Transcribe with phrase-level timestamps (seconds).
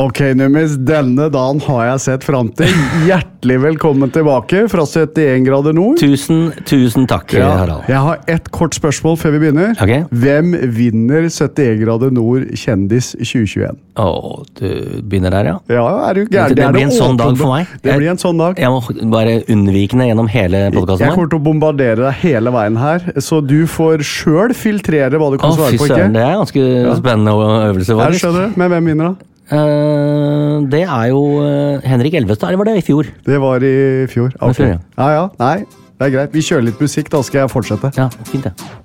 [0.00, 2.70] Ok, Numis, denne dagen har jeg sett fram til.
[3.04, 5.98] Hjertelig velkommen tilbake fra 71 grader nord.
[6.00, 7.84] Tusen, tusen takk, Ja, Harald.
[7.90, 9.74] jeg har ett kort spørsmål før vi begynner.
[9.76, 10.06] Okay.
[10.08, 13.76] Hvem vinner 71 grader nord kjendis 2021?
[14.00, 14.08] Å,
[14.56, 14.66] du
[15.04, 15.58] begynner der, ja?
[15.68, 16.56] Ja, er du gæren?
[16.56, 17.78] Det det, blir en sånn dag for meg.
[17.84, 18.56] Det blir en sånn dag.
[18.56, 23.10] Jeg må være unnvikende gjennom hele Jeg kommer til å bombardere deg hele veien her,
[23.20, 25.92] så du får sjøl filtrere hva du Å, oh, svare på.
[25.92, 26.70] søren, det er ganske
[27.02, 27.36] spennende
[27.68, 29.26] øvelse, Jeg skjønner Men hvem vinner, da?
[29.50, 33.08] Eh, det er jo uh, Henrik Elvestad, eller var det i fjor?
[33.26, 34.30] Det var i fjor.
[34.38, 34.54] Okay.
[34.54, 34.78] fjor, ja.
[34.98, 35.24] ja, ja.
[35.42, 35.56] Nei,
[35.98, 36.36] det er greit.
[36.36, 37.90] Vi kjører litt musikk, da skal jeg fortsette.
[37.98, 38.54] Ja, fint det.
[38.60, 38.78] Ja,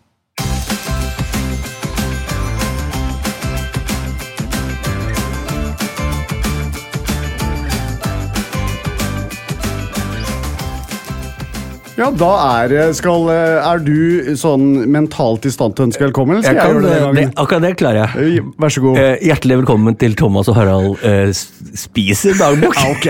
[11.95, 12.29] da
[12.59, 16.41] er, skal, er du sånn mentalt i stand til å ønske velkommen?
[16.41, 17.33] Eller skal Jeg jeg, kan, gjøre det det, denne gangen?
[17.39, 18.43] akkurat det klarer jeg.
[18.59, 18.99] Vær så god.
[18.99, 21.31] Eh, hjertelig velkommen til Thomas og Harald eh,
[21.79, 22.75] spiser dagbok.
[22.75, 23.07] Ja, ok.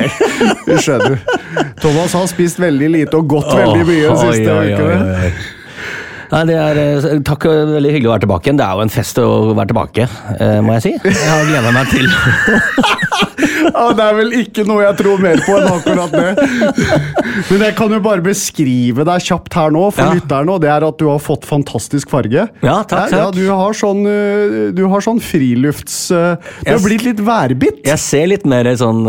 [0.69, 1.18] Du skjønner.
[1.81, 5.31] Thomas har spist veldig lite og gått veldig mye de Oi, siste Ja, ja, ukene.
[6.31, 8.58] Nei, det er, eh, takk, eh, veldig hyggelig å være tilbake igjen.
[8.59, 10.08] Det er jo en fest å være tilbake,
[10.40, 10.94] eh, må jeg si.
[11.06, 12.08] Jeg har gleda meg til
[13.66, 16.30] Ja, det er vel ikke noe jeg tror mer på enn akkurat det.
[17.50, 20.14] Men jeg kan jo bare beskrive deg kjapt her nå for Ja.
[20.16, 22.46] lytterne, og det er at du har fått fantastisk farge.
[22.64, 23.35] Ja, takk, Ja, takk.
[23.35, 24.03] du har sånn,
[24.78, 25.97] du har sånn frilufts...
[26.09, 27.81] Du har blitt litt værbitt.
[27.85, 29.03] Jeg ser litt mer sånn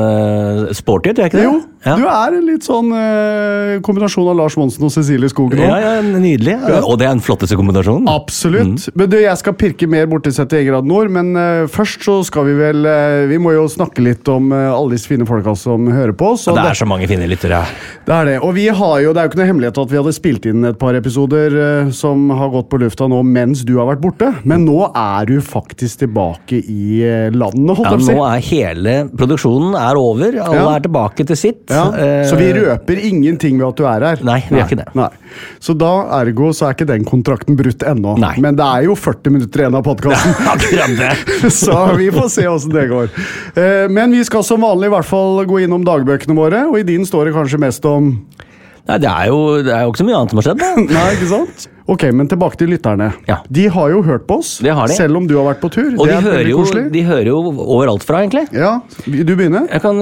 [0.75, 1.47] sporty ut, gjør jeg ikke det?
[1.47, 1.97] Jo, ja.
[2.01, 2.91] du er en litt sånn
[3.87, 6.57] kombinasjon av Lars Monsen og Cecilie Skogen ja, ja, nydelig.
[6.83, 8.09] Og det er den flotteste kombinasjonen.
[8.11, 8.89] Absolutt.
[8.95, 12.45] Men du, Jeg skal pirke mer borti 71 Egerad nord, men uh, først så skal
[12.49, 15.87] vi vel uh, Vi må jo snakke litt om uh, alle disse fine folka som
[15.91, 17.63] hører på Så det det- er så mange fine lyttere.
[18.07, 18.37] Det er det.
[18.43, 20.65] Og vi har jo, det er jo ikke noe hemmelighet at vi hadde spilt inn
[20.69, 21.57] et par episoder
[21.95, 24.31] som har gått på lufta nå mens du har vært borte.
[24.47, 27.01] Men nå er du faktisk tilbake i
[27.35, 28.37] landet, holdt Ja, jeg på nå å si.
[28.37, 30.39] er hele produksjonen er over.
[30.47, 30.75] Alle Ja.
[30.77, 31.67] er tilbake til sitt.
[31.69, 34.25] Så vi røper ingenting ved at du er her.
[34.27, 34.89] Nei, vi gjør ikke det.
[34.95, 35.09] Nei.
[35.61, 35.93] Så da,
[36.23, 38.17] ergo, så er ikke den kontrakten brutt ennå.
[38.43, 40.35] Men det er jo 40 minutter igjen av podkasten.
[41.63, 43.13] Så vi får se åssen det går.
[43.55, 46.87] Eh, Men vi skal som vanlig i hvert fall gå innom dagbøkene våre, og i
[46.89, 48.15] din står det kanskje mest om
[48.87, 50.61] Nei, det er, jo, det er jo ikke så mye annet som har skjedd.
[50.63, 50.83] Da.
[50.95, 51.65] Nei, ikke sant?
[51.91, 53.09] Ok, men tilbake til lytterne.
[53.27, 53.41] Ja.
[53.51, 54.53] De har jo hørt på oss,
[54.95, 55.89] selv om du har vært på tur.
[55.97, 56.63] Og de er hører, jo,
[56.95, 58.45] de hører jo overalt fra, egentlig.
[58.55, 58.77] Ja,
[59.07, 59.67] du begynner.
[59.83, 59.99] Kan.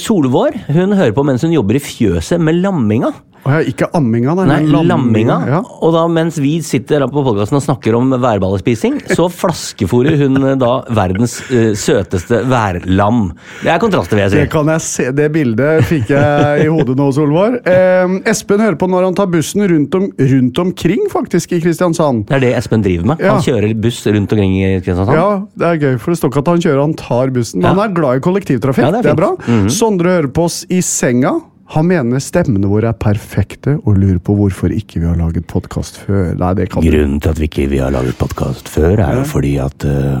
[0.00, 3.12] Solvår hun hører på mens hun jobber i fjøset med lamminga.
[3.44, 4.88] Ja, ikke amminga, nei, Nei, lamminga.
[4.88, 5.34] lamminga.
[5.50, 5.58] Ja.
[5.84, 10.54] Og da mens vi sitter på podkasten og snakker om værballespising, så flaskefòrer hun eh,
[10.60, 13.30] da verdens uh, søteste værlam.
[13.62, 16.96] Det er kontraster, vil jeg Det kan jeg se, det bildet fikk jeg i hodet
[16.98, 17.58] nå, Solvår.
[17.68, 22.24] Eh, Espen hører på når han tar bussen rundt, om, rundt omkring, faktisk, i Kristiansand.
[22.32, 23.20] Det er det Espen driver med.
[23.24, 23.36] Ja.
[23.36, 25.16] Han kjører buss rundt omkring i Kristiansand.
[25.20, 25.28] Ja,
[25.60, 27.60] det er gøy, for det står ikke at han kjører, han tar bussen.
[27.60, 27.74] Men Ja.
[27.76, 29.34] han er glad i kollektivtrafikk, det er det er bra.
[29.68, 31.36] Sondre hører på oss i senga.
[31.72, 35.96] Han mener stemmene våre er perfekte, og lurer på hvorfor ikke vi har laget podkast
[36.04, 36.34] før.
[36.38, 39.24] Nei, det kan Grunnen til at vi ikke vi har laget podkast før, er jo
[39.28, 40.20] fordi at uh,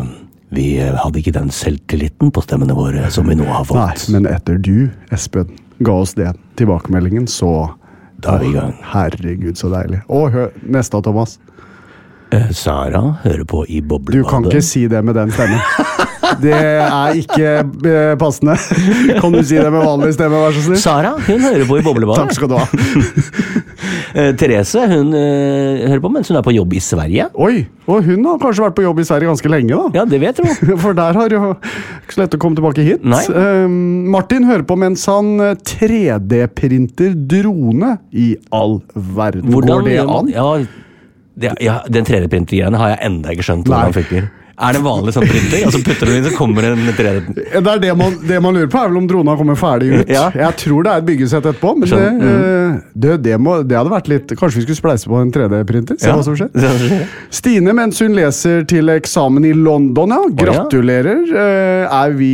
[0.54, 4.06] vi hadde ikke den selvtilliten på stemmene våre som vi nå har fått.
[4.08, 5.52] Nei, men etter du, Espen,
[5.84, 7.74] ga oss det tilbakemeldingen, så
[8.24, 8.76] Da er vi i gang.
[8.88, 9.98] Herregud, så deilig.
[10.08, 11.36] Og hør, neste, Thomas.
[12.34, 15.60] Eh, Sara hører på i Du kan ikke si det med den stemmen.
[16.40, 18.56] Det er ikke eh, passende.
[19.20, 20.80] Kan du si det med vanlig stemme, vær så snill?
[20.82, 22.24] Sara hun hører på i boblebadet.
[22.24, 22.66] Takk skal du ha.
[24.14, 27.24] Eh, Therese hun hører på mens hun er på jobb i Sverige.
[27.34, 29.88] Oi, og hun har kanskje vært på jobb i Sverige ganske lenge, da.
[29.98, 30.46] Ja, det vet du.
[30.84, 33.02] For der har jo ikke så lett å komme tilbake hit.
[33.02, 33.24] Nei.
[33.34, 37.96] Um, Martin hører på mens han eh, 3D-printer drone.
[38.14, 40.30] I all verden, Hvordan, går det an?
[40.30, 40.48] Ja,
[41.36, 44.30] det, ja, den 3D-printergreiene har jeg enda ikke skjønt hvordan funker.
[44.54, 45.64] Er det vanlig sånn printer?
[45.66, 47.32] Altså putter du inn, så kommer en 3D...
[47.34, 50.12] Det, er det, man, det man lurer på, er vel om drona kommer ferdig ut.
[50.14, 50.28] Ja.
[50.30, 52.36] Jeg tror det er et byggesett etterpå, men det, Skjønner.
[52.68, 55.98] eh, det, det, må, det hadde vært litt Kanskje vi skulle spleise på en 3D-printer?
[55.98, 56.14] Se Ja.
[56.20, 56.54] hva som skjer.
[57.34, 60.22] Stine, mens hun leser til eksamen i London, ja.
[60.44, 61.24] Gratulerer.
[61.34, 62.30] Eh, Er vi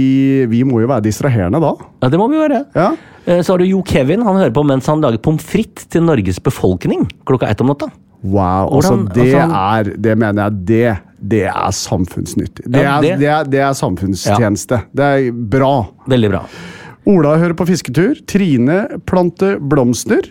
[0.53, 1.73] Vi må jo være distraherende da.
[2.05, 2.67] Ja, det må vi gjøre.
[2.77, 2.91] Ja.
[3.25, 4.21] Eh, Så har du Jo Kevin.
[4.29, 7.89] Han hører på mens han lager pommes frites til Norges befolkning klokka ett om natta.
[8.23, 8.75] Wow.
[8.77, 10.99] Altså, det altså- er Det mener jeg, det,
[11.31, 12.67] det er samfunnsnyttig.
[12.71, 14.83] Det, Ja, det- det, er, det er samfunnstjeneste.
[14.95, 15.87] Det er bra.
[16.09, 16.45] Veldig bra.
[17.07, 18.15] Ola hører på fisketur.
[18.29, 20.23] Trine planter blomster.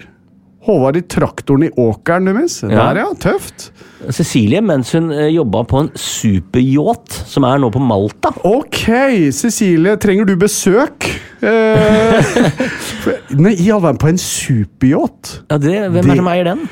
[0.68, 2.60] Håvard i traktoren i åkeren deres.
[2.62, 2.92] Ja.
[2.94, 3.06] Der, ja.
[3.18, 3.72] Tøft.
[4.12, 8.30] Cecilie, mens hun eh, jobba på en superyacht som er nå på Malta.
[8.48, 8.86] Ok,
[9.34, 11.08] Cecilie, trenger du besøk?
[11.42, 12.22] Eh,
[13.44, 15.40] nei, i all verden, på en superyacht?
[15.50, 16.64] Ja, det, hvem Det- er det som eier den?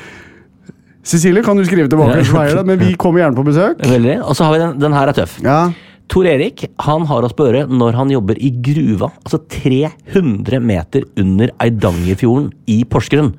[1.08, 3.80] Cecilie, kan du skrive tilbake, det, men vi kommer gjerne på besøk.
[3.80, 4.18] Veldig.
[4.28, 5.38] Og så har vi den, den her er tøff.
[5.44, 5.60] Ja.
[6.08, 9.10] Tor Erik han har på øret når han jobber i gruva.
[9.24, 13.34] Altså 300 meter under Eidangerfjorden i Porsgrunn.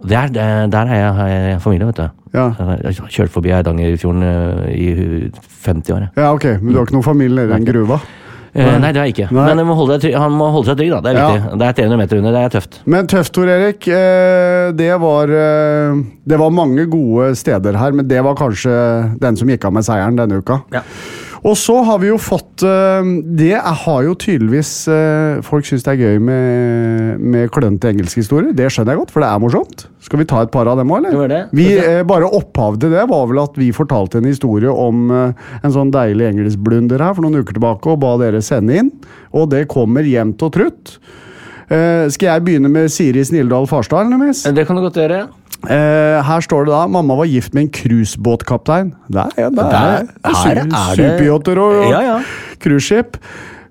[0.00, 2.08] Der, er, der har jeg, familie, vet du.
[2.32, 2.46] Ja.
[2.56, 4.88] Jeg har kjørt forbi Eidangerfjorden eh, i
[5.64, 6.06] 50 år.
[6.06, 6.10] jeg.
[6.16, 8.00] ja, ok, men du har ikke noen familie nede i den gruva?
[8.52, 9.28] Eh, nei, det har jeg ikke.
[9.30, 9.44] Nei.
[9.46, 11.00] Men han må trygg, han må holde seg trygg, da.
[11.00, 11.56] Det er Ja.
[11.56, 12.32] Det er 300 meter under.
[12.32, 12.80] Det er tøft.
[12.84, 13.86] Men tøft, Tor Erik.
[13.86, 18.74] Eh, det var eh, Det var mange gode steder her, men det var kanskje
[19.20, 20.62] den som gikk av med seieren denne uka.
[20.72, 20.82] Ja.
[21.46, 23.06] Og så har vi jo fått eh,
[23.40, 28.52] Det har jo tydeligvis eh, Folk syns det er gøy med, med klønete engelskhistorier.
[28.56, 29.86] Det skjønner jeg godt, for det er morsomt.
[30.04, 31.48] Skal vi ta et par av dem òg, eller?
[31.56, 35.72] Vi, eh, bare opphavet til det var vel at vi fortalte en historie om en
[35.72, 38.92] sånn deilig engelskblunder her for noen uker tilbake, og ba dere sende inn.
[39.36, 40.94] Og det kommer jevnt og trutt.
[41.70, 44.10] Skal jeg begynne med Siri Snildal Farstad?
[44.10, 45.24] Det kan du godt gjøre.
[45.68, 48.94] Eh, her står det da mamma var gift med en cruisebåtkaptein.
[49.12, 52.18] Der, ja, der, Der- her er det- Superyachter og Ja, ja.
[52.60, 53.16] cruiseskip.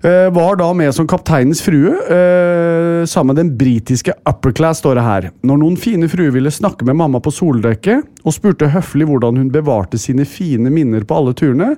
[0.02, 4.94] Eh, var da med som kapteinens frue, uh, sammen med den britiske upper class, står
[4.96, 5.30] det her.
[5.44, 9.50] Når noen fine fruer ville snakke med mamma på soldekket, og spurte høflig hvordan hun
[9.50, 11.76] bevarte sine fine minner på alle turene,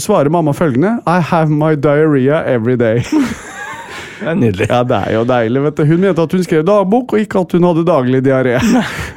[0.00, 3.02] svarer mamma følgende I have my diarrhea every day.
[4.24, 4.68] Det er nydelig.
[4.70, 5.84] Ja, det er jo deilig, vet du.
[5.92, 8.56] Hun mente at hun skrev dagbok, og ikke at hun hadde daglig diaré.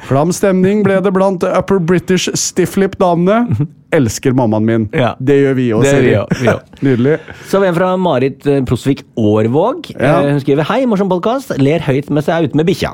[0.08, 3.66] Flam stemning ble det blant upper British stifflip-damene.
[3.96, 4.82] Elsker mammaen min.
[4.92, 5.14] Ja.
[5.16, 6.12] Det gjør vi òg, Siri.
[6.84, 7.14] Nydelig.
[7.48, 9.88] Så har vi en fra Marit eh, Prosvik Aarvåg.
[9.94, 10.18] Ja.
[10.26, 11.54] Eh, Hun skriver Hei, morsom podkast.
[11.56, 12.90] Ler høyt mens jeg er ute med bikkja.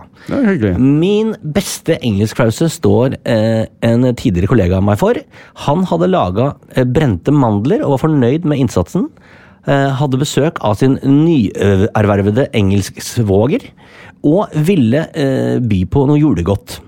[0.79, 5.19] Min beste engelskklause står eh, en tidligere kollega av meg for.
[5.67, 9.09] Han hadde laga eh, brente mandler og var fornøyd med innsatsen.
[9.65, 13.63] Eh, hadde besøk av sin nyervervede engelsksvoger
[14.21, 16.83] og ville eh, by på noe julegodt.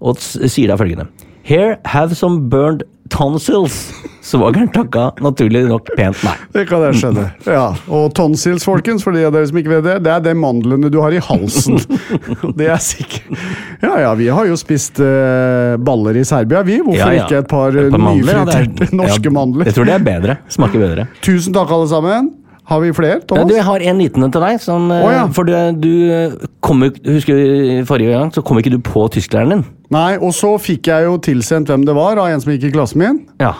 [0.00, 1.10] Og sier da følgende
[1.44, 3.92] Here, have some burned tonsils.
[4.24, 6.34] Svogeren takka naturlig nok pent nei.
[6.54, 7.24] Det kan jeg skjønne.
[7.44, 7.66] Ja.
[7.92, 10.88] Og tonsils, folkens, for de av dere som ikke vet det, det er de mandlene
[10.92, 11.76] du har i halsen.
[12.58, 16.78] Det er sikkert Ja ja, vi har jo spist uh, baller i Serbia, vi.
[16.84, 17.26] Hvorfor Ja, ja.
[17.26, 19.68] ikke et par, Et par nyfriterte ja, norske ja, mandler?
[19.68, 20.38] Jeg tror det er bedre.
[20.52, 21.06] Smaker bedre.
[21.24, 22.32] Tusen takk, alle sammen.
[22.64, 23.48] Har vi flere, Ja, Thomas?
[23.50, 24.60] du, jeg har en liten en til deg.
[24.64, 25.26] Som, oh, ja.
[25.36, 29.64] For du, du kom Husker du forrige gang, så kom ikke du på tysklæreren din.
[29.92, 32.74] Nei, og så fikk jeg jo tilsendt hvem det var av en som gikk i
[32.74, 33.20] klassen min.
[33.42, 33.52] Ja.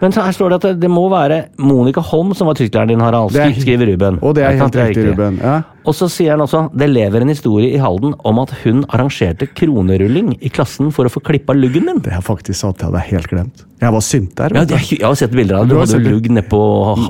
[0.00, 3.00] Men så her står det at det, må være Monica Holm som var tysklæreren din,
[3.00, 3.34] Harald.
[3.36, 4.18] Er- skriver Ruben.
[4.22, 5.38] Og det er helt riktig, Ruben.
[5.40, 5.62] Ja.
[5.86, 9.46] Og så sier han også det lever en historie i Halden om at hun arrangerte
[9.54, 12.00] kronerulling i klassen for å få klippa luggen din.
[12.04, 13.64] Det har faktisk sant, jeg hadde helt glemt.
[13.80, 14.56] Jeg var synt der.
[14.56, 15.70] Ja, det, jeg har sett bilder av det.
[15.70, 16.60] Du Du hadde jo lugg nedpå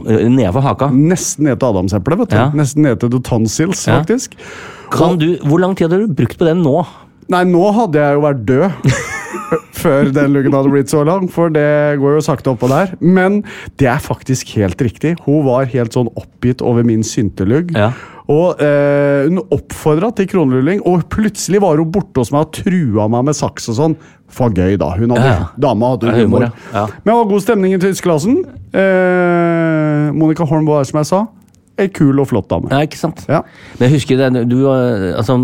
[0.06, 0.90] nedenfor haka.
[0.92, 2.36] Nesten ned til adamseplet, vet du.
[2.36, 2.46] Ja.
[2.54, 4.36] Nesten ned til tonsils, faktisk.
[4.92, 6.84] Kan du, hvor lang tid hadde du brukt på den nå?
[7.32, 8.70] Nei, nå hadde jeg jo vært død.
[9.82, 11.66] Før den luggen hadde blitt så lang, for det
[12.02, 12.94] går jo sakte oppå der.
[13.00, 13.42] Men
[13.80, 15.16] det er faktisk helt riktig.
[15.26, 17.72] Hun var helt sånn oppgitt over min syntelugg.
[17.76, 17.92] Ja.
[18.26, 23.04] Og eh, Hun oppfordra til kronrulling, og plutselig var hun borte hos meg og trua
[23.12, 23.94] meg med saks og sånn.
[24.34, 24.88] For gøy, da.
[24.98, 25.44] Hun hadde, Ja.
[25.68, 26.64] Dama hadde humor, humor.
[26.74, 26.86] ja.
[27.04, 28.40] Men det var god stemning i tyskklassen.
[28.74, 31.20] Eh, Monica Holm var som jeg sa.
[31.80, 32.70] Ei kul og flott dame.
[32.72, 33.24] Ja, ikke sant?
[33.28, 33.42] Ja.
[33.76, 35.36] Men jeg husker det, du, eh, altså,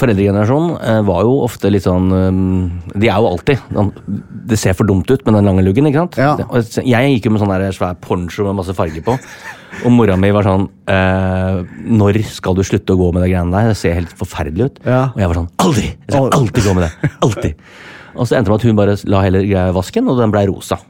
[0.00, 2.42] Foreldregenerasjonen eh, var jo ofte litt sånn eh,
[3.00, 3.92] De er jo alltid sånn,
[4.50, 5.88] Det ser for dumt ut med den lange luggen.
[5.88, 6.20] ikke sant?
[6.20, 6.34] Ja.
[6.84, 9.16] Jeg gikk jo med sånn der svær poncho med masse farger på.
[9.86, 13.54] Og mora mi var sånn eh, Når skal du slutte å gå med de greiene
[13.54, 13.70] der?
[13.72, 14.82] Det ser helt forferdelig ut.
[14.84, 15.06] Ja.
[15.14, 15.88] Og jeg var sånn Aldri!
[15.94, 17.14] Jeg skal alltid gå med det.
[17.24, 17.64] Alltid.
[18.20, 20.32] Og så endte det med at hun bare la hele greia i vasken, og den
[20.34, 20.80] blei rosa.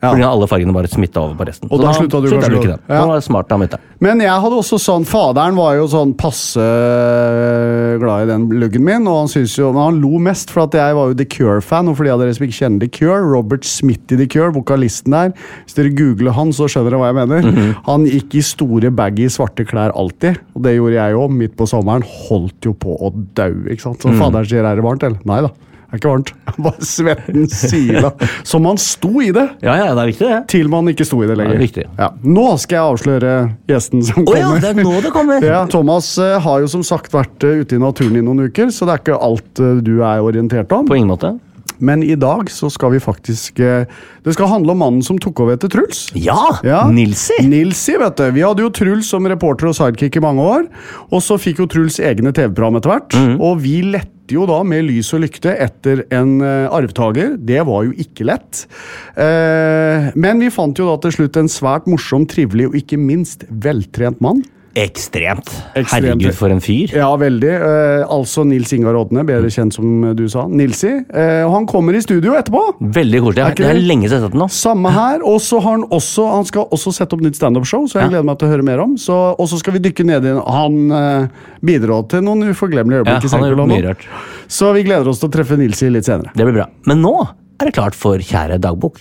[0.00, 0.14] Ja.
[0.14, 1.68] Fordi alle fargene bare smitta over på resten.
[1.68, 2.84] Og Så da slutta du kanskje ikke den.
[2.88, 3.02] Ja.
[3.10, 3.80] Var smart da.
[4.00, 8.86] Men jeg hadde også sånn Faderen var jo sånn passe øh, glad i den luggen
[8.86, 11.28] min, og han synes jo, men han lo mest for at jeg var jo The
[11.28, 11.90] Cure-fan.
[11.90, 14.54] Og for de av dere som ikke kjenner The Cure, Robert Smith i The Cure,
[14.56, 17.50] vokalisten der Hvis dere googler han, så skjønner dere hva jeg mener.
[17.50, 17.72] Mhm.
[17.90, 21.40] Han gikk i store baggy svarte klær alltid, og det gjorde jeg òg.
[21.40, 22.06] Midt på sommeren.
[22.30, 24.00] Holdt jo på å daue, ikke sant.
[24.00, 24.20] Så mm.
[24.20, 25.20] faderen sier er det varmt, eller?
[25.28, 25.52] Nei da.
[25.90, 26.30] Er ikke varmt.
[26.64, 28.12] Bare svetten sila.
[28.46, 29.46] Som man sto i det!
[29.64, 30.40] Ja, ja, det er viktig, det.
[30.52, 31.56] Til man ikke sto i det lenger.
[31.56, 31.86] Det er viktig.
[31.98, 32.08] Ja.
[32.22, 33.32] Nå skal jeg avsløre
[33.70, 34.62] gjesten som Å ja, kommer.
[34.62, 35.46] det er nå det kommer!
[35.50, 38.70] Ja, Thomas eh, har jo som sagt vært eh, ute i naturen i noen uker,
[38.74, 40.86] så det er ikke alt eh, du er orientert om.
[40.86, 41.32] På ingen måte.
[41.80, 45.56] Men i dag så skal vi faktisk Det skal handle om mannen som tok over
[45.56, 46.02] etter Truls.
[46.12, 46.36] Ja!
[46.66, 46.82] Ja.
[46.92, 47.38] Nilsi!
[47.48, 48.26] Nilsi, vet du.
[48.36, 50.66] Vi hadde jo Truls som reporter og sidekick i mange år.
[51.08, 53.16] Og så fikk jo Truls egne TV-program etter hvert.
[53.16, 53.38] Mhm.
[53.40, 57.36] Og vi lette jo da med lys og lykte etter en uh, arvtaker.
[57.36, 58.64] Det var jo ikke lett.
[59.20, 63.44] Eh, men vi fant jo da til slutt en svært morsom, trivelig og ikke minst
[63.50, 64.42] veltrent mann.
[64.78, 65.48] Ekstremt.
[65.74, 65.90] Ekstremt.
[65.90, 66.92] Herregud, for en fyr.
[66.94, 67.50] Ja, veldig.
[67.50, 70.44] Eh, altså Nils Ingar Odne, bedre kjent som du sa.
[70.46, 70.92] Nilsi.
[71.10, 72.62] Eh, han kommer i studio etterpå.
[72.78, 73.64] Veldig koselig.
[73.82, 74.48] Lenge siden jeg har sett den nå.
[74.54, 75.24] Samme her.
[75.26, 78.08] Og så har han også Han skal også sette opp nytt standup-show, så jeg Ja.
[78.14, 78.92] gleder meg til å høre mer om.
[78.92, 81.28] Og så skal vi dykke ned i Han eh,
[81.64, 83.24] bidro til noen uforglemmelige Ja, øyeblikk.
[83.24, 84.06] i gjort mye rart.
[84.48, 86.30] Så vi gleder oss til å treffe Nilsi litt senere.
[86.34, 86.66] Det blir bra.
[86.86, 87.16] Men nå
[87.60, 89.00] er det klart for Kjære dagbok.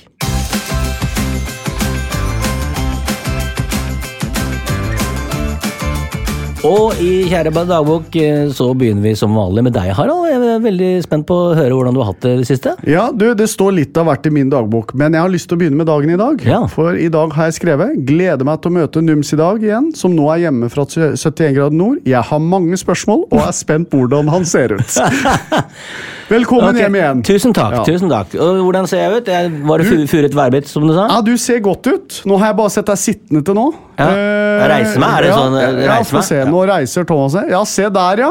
[6.69, 10.27] Og i Kjære dagbok eh, så begynner vi som vanlig med deg, Harald.
[10.29, 12.75] Jeg er veldig spent på å høre hvordan du har hatt det i det siste.
[12.89, 15.57] Ja, du, Det står litt av hvert i min dagbok, men jeg har lyst til
[15.57, 16.45] å begynne med dagen i dag.
[16.45, 16.61] Ja.
[16.69, 19.91] For i dag har jeg skrevet 'Gleder meg til å møte Nums i dag igjen',
[19.97, 22.03] som nå er hjemme fra 71 grader nord.
[22.05, 24.99] Jeg har mange spørsmål og er spent på hvordan han ser ut.
[26.29, 26.83] Velkommen okay.
[26.83, 27.21] hjem igjen.
[27.25, 27.79] Tusen takk.
[27.79, 27.83] Ja.
[27.88, 28.36] tusen takk.
[28.38, 29.29] Og hvordan ser jeg ut?
[29.33, 31.07] Jeg var det furet værbitt, som du sa?
[31.09, 32.19] Ja, Du ser godt ut.
[32.29, 33.65] Nå har jeg bare sett deg sittende til nå.
[33.98, 34.12] Ja.
[34.12, 35.09] Eh, Reise meg?
[35.09, 36.43] Er det ja, sånn, eh, Ja, få se.
[36.45, 37.50] Nå reiser Thomas seg.
[37.50, 38.29] Ja, se der, ja.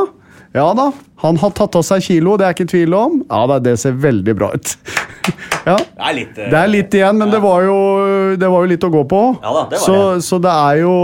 [0.55, 0.87] Ja da.
[1.25, 3.19] Han har tatt av seg kilo, det er ikke tvil om.
[3.26, 4.76] Ja da, det ser veldig bra ut.
[5.69, 5.75] ja.
[5.75, 7.78] Det er litt, eh, Det er litt igjen, men det, var jo,
[8.38, 9.23] det var jo litt å gå på.
[9.43, 10.95] Ja da, det var så, så det er jo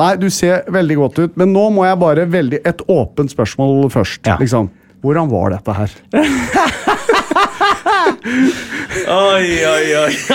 [0.00, 1.36] Nei, du ser veldig godt ut.
[1.36, 4.24] Men nå må jeg bare veldig Et åpent spørsmål først.
[4.24, 4.40] Ja.
[4.40, 4.72] Liksom.
[5.02, 5.90] Hvordan var dette her?
[9.12, 10.12] Oi, oi, oi.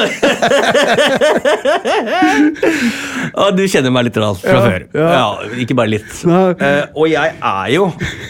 [3.37, 4.81] ah, du kjenner meg litt rann fra Ja, før.
[4.97, 5.07] ja.
[5.13, 5.27] Ja,
[5.63, 6.09] ikke bare litt.
[6.27, 7.83] Eh, og jeg er jo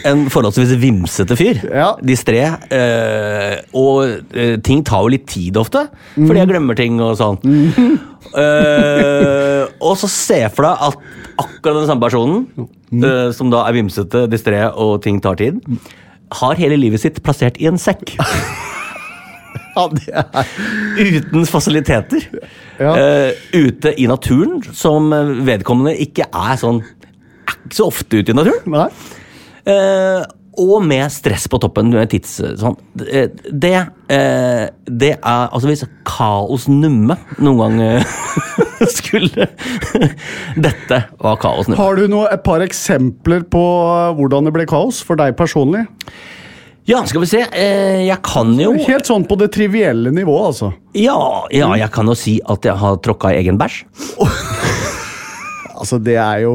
[0.08, 1.56] en forholdsvis vimsete fyr.
[1.74, 1.88] Ja.
[2.06, 2.42] Distré.
[2.70, 3.96] Eh, og
[4.38, 5.80] eh, ting tar jo litt tid ofte,
[6.14, 7.38] fordi jeg glemmer ting og sånn.
[8.28, 10.96] Eh, og så se for deg at
[11.40, 12.42] akkurat den samme personen,
[12.98, 15.56] eh, som da er vimsete, distré og ting tar tid,
[16.40, 18.16] har hele livet sitt plassert i en sekk.
[19.78, 20.48] Ja, det er
[20.98, 22.24] Uten fasiliteter.
[22.82, 23.28] Ja.
[23.30, 25.12] Uh, ute i naturen, som
[25.46, 28.66] vedkommende ikke er sånn Er ikke så ofte ute i naturen.
[28.74, 28.88] Nei.
[29.68, 30.22] Eh,
[30.58, 31.92] og med stress på toppen.
[32.10, 32.76] Tids, sånn.
[32.98, 33.74] Det, det,
[34.12, 38.16] eh, det er Altså, hvis Kaos Numme noen gang eh,
[38.98, 39.48] skulle
[40.66, 41.78] Dette var Kaos Numme.
[41.80, 43.62] Har du noe, et par eksempler på
[44.18, 45.86] hvordan det ble kaos for deg personlig?
[46.88, 47.42] Ja, skal vi se.
[47.52, 50.72] Eh, jeg kan jo Helt sånn på det trivielle nivået, altså.
[50.96, 51.18] ja,
[51.52, 53.82] ja, jeg kan jo si at jeg har tråkka i egen bæsj.
[55.78, 56.52] Altså, det er jo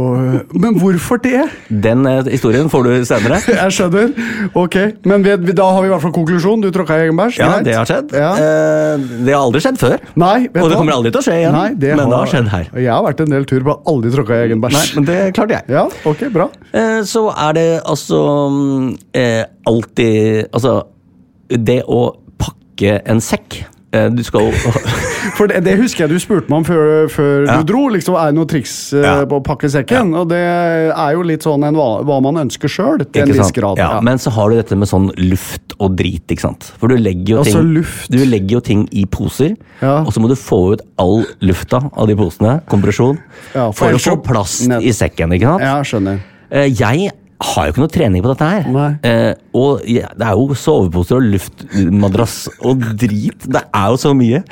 [0.54, 1.46] Men hvorfor det?
[1.70, 3.40] Den eh, historien får du senere.
[3.62, 4.12] Jeg skjønner.
[4.60, 4.78] Ok,
[5.10, 6.64] Men vi, da har vi i hvert fall konklusjon.
[6.64, 7.40] Du tråkka i egen bæsj.
[7.42, 8.14] Ja, det har skjedd.
[8.18, 8.32] Ja.
[8.38, 9.98] Eh, det har aldri skjedd før.
[10.20, 11.56] Nei, vet Og det kommer aldri til å skje igjen.
[11.58, 12.70] Nei, det men det har skjedd her.
[12.76, 14.78] Jeg har vært en del tur, på aldri tråkka i egen bæsj.
[14.78, 15.70] Nei, men det klarte jeg.
[15.74, 16.50] Ja, ok, bra.
[16.74, 18.20] Eh, så er det altså
[18.52, 18.90] mm,
[19.20, 20.74] eh, alltid Altså,
[21.50, 22.06] det å
[22.42, 23.60] pakke en sekk
[23.94, 24.74] eh, Du skal jo
[25.34, 27.56] For det, det husker jeg du spurte meg om før, før Ja.
[27.58, 27.88] du dro.
[27.90, 29.26] liksom, Er det noe triks eh, Ja.
[29.26, 30.14] på å pakke sekken?
[30.16, 33.78] Og det er jo litt sånn en hva, man ønsker sjøl, til en viss grad.
[33.78, 36.72] Ja, Men så har du dette med sånn luft og drit, ikke sant.
[36.78, 38.12] For du legger jo, Altså ting, luft.
[38.12, 42.08] du legger jo ting i poser, og så må du få ut all lufta av
[42.08, 43.18] de posene, kompresjon,
[43.56, 45.62] Ja, for, for å få plass i sekken, ikke sant.
[45.62, 46.20] Ja, skjønner.
[46.52, 47.12] Eh, Jeg
[47.42, 48.96] har jo ikke noe trening på dette her.
[49.04, 53.40] Eh, og ja, det er jo soveposer og luftmadrass og drit.
[53.50, 54.44] Det er jo så mye.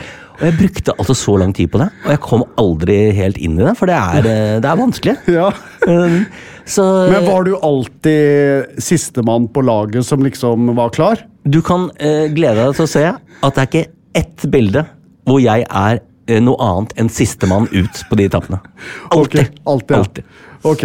[0.42, 3.60] Og jeg brukte altså så lang tid på det, og jeg kom aldri helt inn
[3.60, 5.20] i det, for det er, eh, det er vanskelig.
[5.40, 5.52] Ja.
[5.88, 6.26] Um,
[6.72, 11.24] Så Men var du alltid sistemann på laget som liksom var klar?
[11.44, 13.86] du kan eh, glede deg til å se at det er ikke
[14.22, 14.86] ett bilde
[15.28, 18.62] hvor jeg er eh, noe annet enn sistemann ut på de etappene.
[19.10, 19.42] Alltid.
[19.42, 20.02] Okay, alltid, ja.
[20.02, 20.24] Alltid.
[20.68, 20.84] Ok,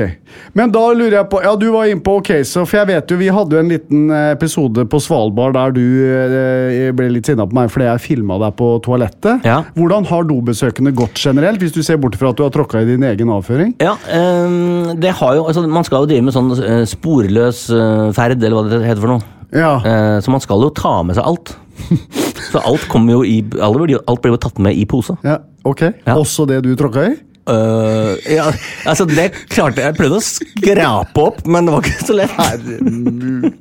[0.56, 3.18] Men da lurer jeg på Ja, du var inne på Okasa, for jeg vet jo
[3.21, 7.45] vi hadde jo en liten eh, episode på Svalbard der du eh, ble litt sinna
[7.49, 9.45] på meg fordi jeg filma deg på toalettet.
[9.47, 9.59] Ja.
[9.76, 12.88] Hvordan har dobesøkene gått generelt, hvis du ser bort fra at du har tråkka i
[12.88, 13.75] din egen avføring?
[13.83, 17.66] Ja, um, det har jo, altså, Man skal jo drive med sånn eh, sporløs
[18.16, 19.33] ferd, eller hva det heter for noe.
[19.52, 19.76] Ja.
[19.85, 21.52] Uh, så man skal jo ta med seg alt.
[22.50, 25.18] så alt kommer jo i Alt blir jo tatt med i pose.
[25.26, 25.83] ja ok.
[26.06, 26.14] Ja.
[26.16, 27.16] Også det du tråkka i?
[27.46, 28.48] Eh, ja,
[28.90, 32.32] altså det klarte jeg Jeg prøvde å skrape opp, men det var ikke så lett.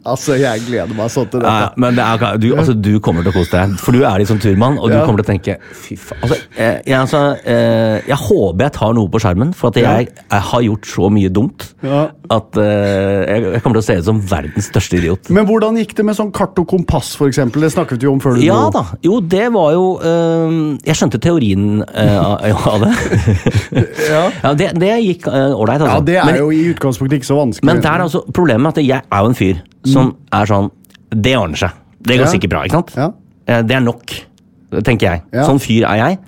[0.06, 1.54] Altså, jeg gleder meg sånn til dette.
[1.54, 4.24] ja, men det er, du, altså, du kommer til å kose deg, for du er
[4.26, 6.24] sånn turmann, og du kommer til å tenke Fy faen.
[6.26, 10.10] Altså, eh, jeg, altså, eh, jeg håper jeg tar noe på skjermen, for at jeg,
[10.24, 12.02] jeg har gjort så mye dumt Ja.
[12.34, 15.30] at uh, jeg, kommer til å se ut som verdens største idiot.
[15.36, 17.66] Men hvordan gikk det med sånn kart og kompass, for eksempel?
[17.66, 18.86] Det snakket vi om før du Ja da.
[19.06, 22.94] Jo, det var jo uh, Jeg skjønte teorien av det.
[24.10, 24.54] Ja.
[24.56, 25.96] det, det gikk ålreit, uh, altså.
[25.96, 27.66] Ja, det er Men- jo i utgangspunktet ikke så vanskelig.
[27.70, 30.72] Men det er altså problemet at jeg er jo en fyr som er sånn
[31.12, 31.72] Det ordner seg.
[32.02, 32.32] Det går Ja.
[32.32, 32.94] sikkert bra, ikke sant?
[32.96, 33.12] Ja.
[33.48, 34.06] Eh, Det er nok,
[34.84, 35.22] tenker jeg.
[35.34, 35.46] Ja.
[35.46, 36.20] Sånn fyr er jeg.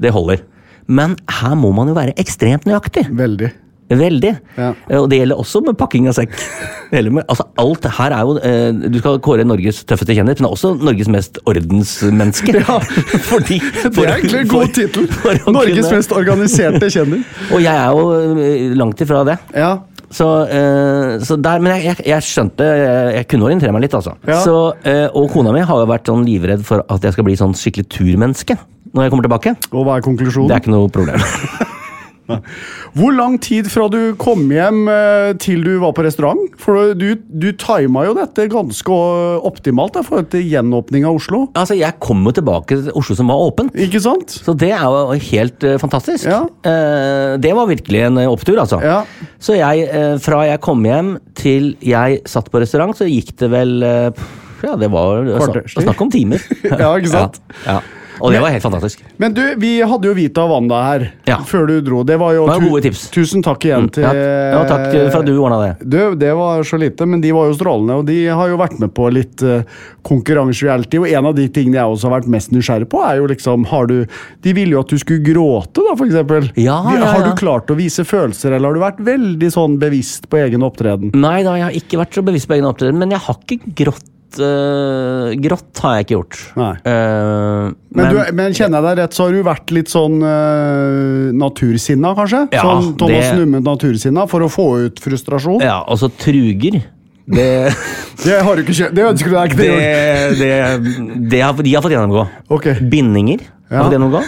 [0.00, 0.40] Det holder.
[0.88, 3.08] Men her må man jo være ekstremt nøyaktig.
[3.14, 3.50] Veldig.
[3.90, 4.32] Veldig.
[4.56, 4.70] Ja.
[4.88, 6.36] Eh, Og det gjelder også med pakking av sekk.
[6.90, 10.72] Med, altså alt her er jo eh, Du skal kåre Norges tøffeste kjendis, men også
[10.82, 12.56] Norges mest ordensmenneske.
[12.58, 12.80] Ja.
[13.30, 15.06] Fordi, Det er egentlig en god tittel.
[15.54, 17.22] Norges mest organiserte kjendis.
[17.54, 19.38] Og jeg er jo eh, langt ifra det.
[19.54, 19.76] Ja.
[20.10, 23.94] Så, uh, så der, Men jeg, jeg, jeg skjønte jeg, jeg kunne orientere meg litt,
[23.94, 24.16] altså.
[24.26, 24.40] Ja.
[24.42, 27.36] Så, uh, og kona mi har jo vært sånn livredd for at jeg skal bli
[27.38, 28.58] sånn skikkelig turmenneske
[28.90, 29.54] når jeg kommer tilbake.
[29.70, 30.50] Og hva er konklusjonen?
[30.50, 31.22] Det er ikke noe problem.
[32.98, 36.40] Hvor lang tid fra du kom hjem eh, til du var på restaurant?
[36.60, 41.44] For du, du tima jo dette ganske eh, optimalt da, for til gjenåpning av Oslo.
[41.54, 43.76] altså, Jeg kom jo tilbake til Oslo som var åpent.
[43.78, 44.34] Ikke sant?
[44.34, 46.28] Så det er jo helt uh, fantastisk.
[46.30, 46.42] Ja.
[46.66, 48.80] Uh, det var virkelig en opptur, altså.
[48.84, 49.02] Ja.
[49.42, 53.50] Så jeg, uh, fra jeg kom hjem til jeg satt på restaurant, så gikk det
[53.52, 55.86] vel Ja, det var Kvarters tid.
[55.86, 56.44] snakk om timer.
[56.70, 57.40] Ja, ikke sant?
[57.64, 57.99] Ja, ja.
[58.20, 59.02] Og det var helt fantastisk.
[59.22, 61.38] Men du, vi hadde jo Vita Wanda her Ja.
[61.46, 62.02] før du dro.
[62.04, 63.06] Det var jo Det var gode tips.
[63.08, 63.12] Mm.
[63.16, 65.88] Tusen takk igjen til Ja, ja, takk for at du ordna det.
[65.88, 68.78] Du, det var så lite, men de var jo strålende, og de har jo vært
[68.82, 69.62] med på litt uh,
[70.06, 71.00] konkurransereality.
[71.00, 73.66] Og en av de tingene jeg også har vært mest nysgjerrig på, er jo liksom
[73.70, 73.96] har du,
[74.44, 76.50] De ville jo at du skulle gråte, da, for eksempel.
[76.60, 79.78] Ja, ja, ja, Har du klart å vise følelser, eller har du vært veldig sånn
[79.80, 81.12] bevisst på egen opptreden?
[81.16, 83.74] Nei da, jeg har ikke vært så bevisst på egen opptreden, men jeg har ikke
[83.84, 84.06] grått.
[84.38, 86.38] Eh, grått har jeg ikke gjort.
[86.60, 86.70] Nei.
[86.84, 91.32] Uh, Men, du, men kjenner jeg deg rett, så har du vært litt sånn uh,
[91.34, 92.44] natursinna, kanskje?
[92.54, 95.60] Ja, sånn Thomas det- Numme natursinna, for å få ut frustrasjon?
[95.66, 96.80] ja, og så truger.
[97.30, 97.48] Det,
[98.24, 98.94] Det har du ikke kjøpt.
[98.96, 99.60] Det ønsker du deg ikke.
[99.60, 99.68] det,
[100.38, 102.24] Det, det, det har, de har fått gjennomgå.
[102.58, 102.74] Okay.
[102.90, 103.40] Bindinger
[103.70, 103.76] Ja.
[103.80, 104.22] har fått gjennomgå.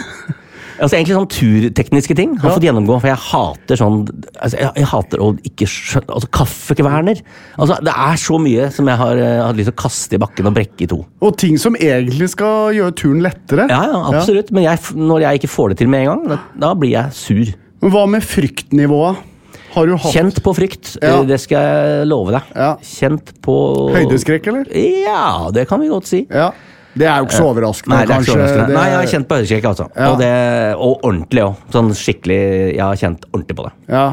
[0.83, 2.55] Altså Egentlig sånn turtekniske ting har Ja.
[2.57, 4.01] fått gjennomgå, for jeg hater sånn
[4.35, 7.21] altså, jeg, jeg hater å ikke skjønne Altså Kaffekverner.
[7.57, 10.21] Altså, det er så mye som jeg har eh, hatt lyst til å kaste i
[10.21, 10.99] bakken og brekke i to.
[11.23, 13.69] Og ting som egentlig skal gjøre turen lettere.
[13.71, 14.51] Ja, ja, absolutt.
[14.51, 17.15] Men jeg, når jeg ikke får det til med en gang, da, da blir jeg
[17.17, 17.53] sur.
[17.83, 19.29] Men hva med fryktnivået?
[19.73, 21.15] Har du hatt Kjent på frykt, Ja.
[21.21, 22.51] eh, det skal jeg love deg.
[22.55, 22.75] Ja.
[22.85, 23.55] Kjent på
[23.95, 24.67] høydeskrekk, eller?
[24.75, 26.27] Ja, det kan vi godt si.
[26.29, 26.51] Ja.
[26.93, 28.67] Det er jo ikke så overraskende, Nei, det er ikke så overraskende.
[28.67, 29.85] Det- Nei, jeg har kjent på høydeskrekk, altså.
[29.97, 30.09] Ja.
[30.11, 30.33] Og, det,
[30.77, 31.55] og ordentlig òg.
[31.73, 32.41] Sånn skikkelig
[32.75, 33.73] Jeg har kjent ordentlig på det.
[33.89, 34.05] Ja.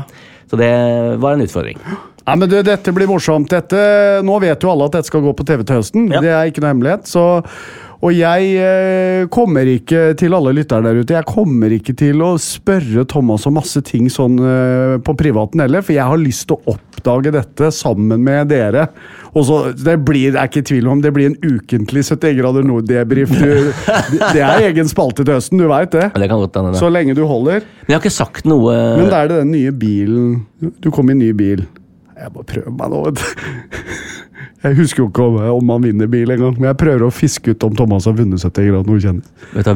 [0.51, 0.71] Så det
[1.21, 1.79] var en utfordring.
[2.27, 3.49] Nei, men du, Dette blir morsomt.
[3.51, 6.09] Dette, nå vet jo alle at dette skal gå på TV til høsten.
[6.13, 6.21] Ja.
[6.21, 7.07] Det er ikke noe hemmelighet.
[7.11, 7.25] Så,
[8.01, 11.17] og jeg eh, kommer ikke til alle lyttere der ute.
[11.19, 15.85] Jeg kommer ikke til å spørre Thomas om masse ting sånn eh, på privaten heller,
[15.85, 18.87] for jeg har lyst til å oppdage dette sammen med dere.
[19.35, 22.65] Og så, Det blir det er ikke tvil om, det blir en ukentlig 71 grader
[22.71, 23.37] nord-debrief.
[23.37, 26.09] Det er egen spalte til høsten, du veit det.
[26.17, 26.81] Det kan godt det.
[26.81, 27.67] Så lenge du holder.
[27.85, 31.13] Men jeg har ikke sagt noe Men da er det den nye bilen Du kom
[31.13, 31.67] i ny bil.
[32.17, 33.81] Jeg må prøve meg nå, vet du.
[34.65, 37.55] Jeg husker jo ikke om, om han vinner bil engang, men jeg prøver å fiske
[37.55, 38.91] ut om Thomas har vunnet 70 grader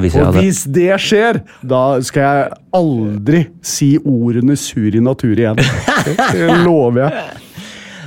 [0.03, 5.33] hvis jeg Og hvis det skjer, da skal jeg aldri si ordene sur i natur
[5.35, 5.61] igjen.
[6.35, 7.25] Det lover jeg.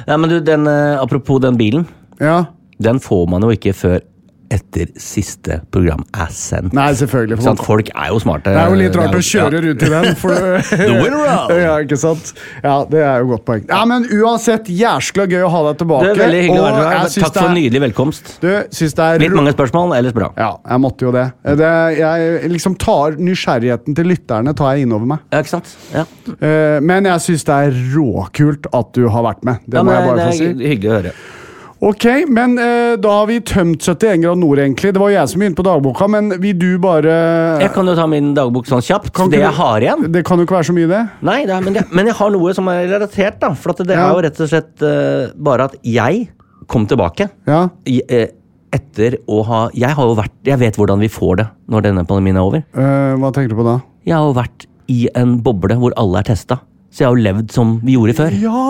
[0.07, 1.87] Nei, men du, den, eh, Apropos den bilen.
[2.21, 2.45] Ja.
[2.79, 3.99] Den får man jo ikke før
[4.53, 6.73] etter siste program er sendt.
[6.77, 7.37] Nei, selvfølgelig.
[7.43, 7.61] Sant?
[7.65, 8.53] Folk er jo smarte.
[8.53, 9.63] Det er jo litt rart å kjøre ja.
[9.65, 10.07] rundt i den.
[10.21, 10.33] For
[10.83, 11.53] The winner round.
[11.59, 12.31] Ja, ikke sant?
[12.63, 13.65] Ja, det er jo godt poeng.
[13.69, 16.07] Ja, men uansett, jæskla gøy å ha deg tilbake.
[16.07, 17.11] Det er veldig hyggelig å være her.
[17.17, 18.33] Takk for en nydelig velkomst.
[18.43, 20.31] Du, synes det er Litt mange spørsmål, ellers bra.
[20.39, 21.25] Ja, jeg måtte jo det.
[21.63, 21.73] det.
[21.99, 25.25] Jeg liksom tar nysgjerrigheten til lytterne tar jeg innover meg.
[25.33, 25.73] Ja, ikke sant?
[25.93, 26.05] Ja.
[26.39, 29.59] Eh, Men jeg syns det er råkult at du har vært med.
[29.67, 30.53] Det Ja, må jeg bare det få si.
[30.71, 31.13] hyggelig å høre.
[31.83, 34.89] Ok, men eh, da har vi tømt 71 grad nord, egentlig.
[34.95, 37.11] Det var jeg som begynte på dagboka, men vil du bare
[37.61, 39.11] Jeg kan jo ta min dagbok sånn kjapt.
[39.13, 40.07] Kan det ikke jeg du- har igjen.
[40.15, 41.01] Det kan jo ikke være så mye, det.
[41.21, 43.51] Nei, det er, men, jeg, men jeg har noe som er relatert, da.
[43.53, 44.07] For det Ja.
[44.07, 46.29] er jo rett og slett uh, bare at jeg
[46.67, 47.29] kom tilbake.
[47.45, 47.69] Ja.
[47.85, 48.25] i, uh,
[48.73, 52.03] etter å ha Jeg har jo vært Jeg vet hvordan vi får det når denne
[52.09, 52.63] pandemien er over.
[52.75, 53.77] Uh, hva tenker du på da?
[54.03, 56.57] Jeg har jo vært i en boble hvor alle er testa.
[56.87, 58.35] Så jeg har jo levd som vi gjorde før.
[58.41, 58.61] Ja!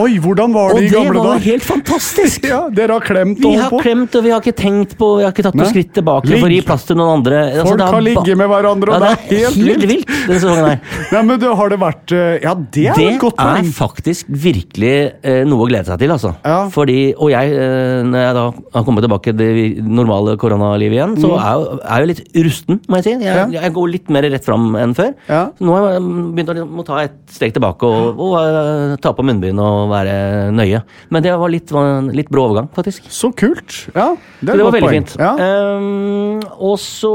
[0.00, 1.44] Oi, hvordan var Og det i det gamle var dager?
[1.50, 2.44] helt fantastisk!
[2.54, 3.80] Ja, Dere har klemt Vi og har holdt på?
[3.84, 6.40] klemt, og vi har ikke tenkt på Vi har ikke tatt noe skritt tilbake Ligg.
[6.40, 7.40] for å gi plass til noen andre.
[7.50, 9.84] Altså, Folk altså, har ligget med hverandre, og ja, det er helt vilt.
[9.90, 10.78] vilt denne sesongen her.
[11.14, 13.70] Nei, men du, har det vært eh, Ja, det er Det et godt Det er
[13.76, 14.94] faktisk virkelig
[15.26, 16.32] eh, noe å glede seg til, altså.
[16.46, 16.56] Ja.
[16.74, 18.46] Fordi, og jeg, eh, når jeg da
[18.78, 22.80] har kommet tilbake til det normale koronalivet igjen, så er jeg, er jeg litt rusten,
[22.88, 23.16] må jeg si.
[23.18, 23.52] Jeg, Mm.
[23.56, 23.60] Ja.
[23.66, 25.10] jeg går litt mer rett fram enn før.
[25.28, 25.42] Ja.
[25.58, 26.02] Så nå har jeg
[26.36, 30.50] begynt å liksom ta et steg tilbake og, og uh, ta på munnbind og være
[30.52, 30.82] nøye.
[31.10, 33.06] Men det var litt, var litt brå overgang, faktisk.
[33.08, 33.88] Så kult.
[33.94, 35.14] Ja, det er det var veldig point.
[35.14, 35.20] fint.
[35.20, 35.32] Ja.
[35.78, 37.14] Um, og så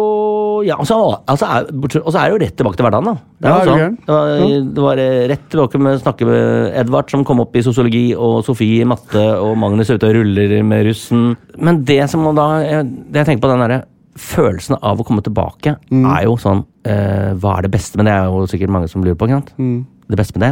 [0.65, 0.97] ja, og så,
[1.29, 3.15] altså, er, bortsett- og så er det jo rett tilbake til hverdagen, da.
[3.39, 3.95] Det, Ja, er er sånn.
[4.05, 7.55] det, var, det var eh, rett tilbake med å snakke med Edvard, som kom opp
[7.55, 11.29] i sosiologi, og Sofie i matte, og Magnus er ute og ruller med russen.
[11.57, 13.79] Men det som da Det jeg tenker på, den derre
[14.17, 16.05] følelsen av å komme tilbake, Mm.
[16.17, 18.13] er jo sånn eh, Hva er det beste med det?
[18.13, 19.27] Det er jo sikkert mange som lurer på.
[19.27, 19.53] ikke sant?
[19.59, 19.85] Mm.
[20.09, 20.47] Det beste med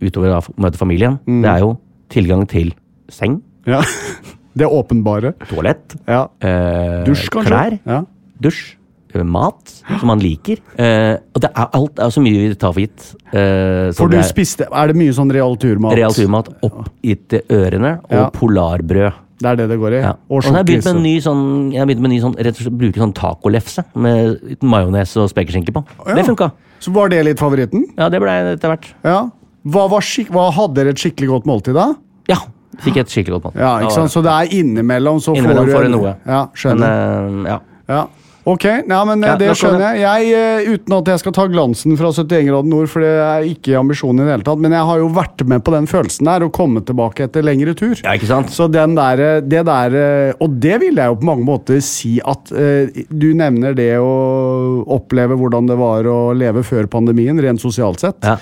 [0.00, 1.78] det, utover å møte familien, det er jo
[2.10, 2.72] tilgang til
[3.08, 3.80] seng, ja.
[4.56, 5.32] Det åpenbare.
[5.48, 6.28] toalett, Ja.
[6.40, 7.48] eh, Dusj, kanskje?
[7.50, 8.04] klær Ja.
[8.40, 8.76] dusj,
[9.14, 9.66] eh, mat
[9.98, 10.58] som man liker.
[10.78, 13.14] Eh, og det er, alt er så mye vi tar for gitt.
[13.32, 15.96] Eh, For du er spiste Er det mye sånn real turmat?
[15.96, 19.12] real turmat opp i til ørene, og polarbrød.
[19.42, 20.00] Det er det det går i?
[20.04, 20.12] Ja.
[20.30, 21.40] Og så har jeg begynt med en ny sånn,
[21.74, 25.16] jeg har begynt med en ny sånn, rett og slett bruke sånn tacolefse med majones
[25.20, 25.82] og spekeskinke på.
[26.06, 26.14] ja.
[26.14, 26.50] Det funka.
[26.84, 27.86] Så var det litt favoritten?
[27.98, 28.90] Ja, det ble etter hvert.
[29.02, 29.30] Ja.
[29.64, 31.86] Hva, var hva Hadde dere et skikkelig godt måltid da?
[32.28, 32.36] Ja,
[32.84, 33.62] fikk et skikkelig godt måltid.
[33.64, 34.12] Ja, ikke sant?
[34.12, 36.12] Så det er innimellom så Innimellom får får du noe.
[36.26, 36.84] Ja, Men, skjønner.
[36.84, 37.58] eh, ja.
[37.88, 38.02] Ja.
[38.44, 40.02] Ok, ja, men eh, Ja, det skjønner jeg.
[40.04, 40.32] jeg.
[40.36, 43.78] eh, Uten at jeg skal ta glansen fra 71 grader nord, for det er ikke
[43.80, 46.44] ambisjonen i det hele tatt, men jeg har jo vært med på den følelsen der,
[46.44, 47.94] å komme tilbake etter lengre tur.
[48.04, 48.52] ja, ikke sant?
[48.52, 52.18] Så den der, det der eh, Og det vil jeg jo på mange måter si
[52.20, 57.64] at eh, Du nevner det å oppleve hvordan det var å leve før pandemien, rent
[57.64, 58.20] sosialt sett.
[58.24, 58.36] Ja.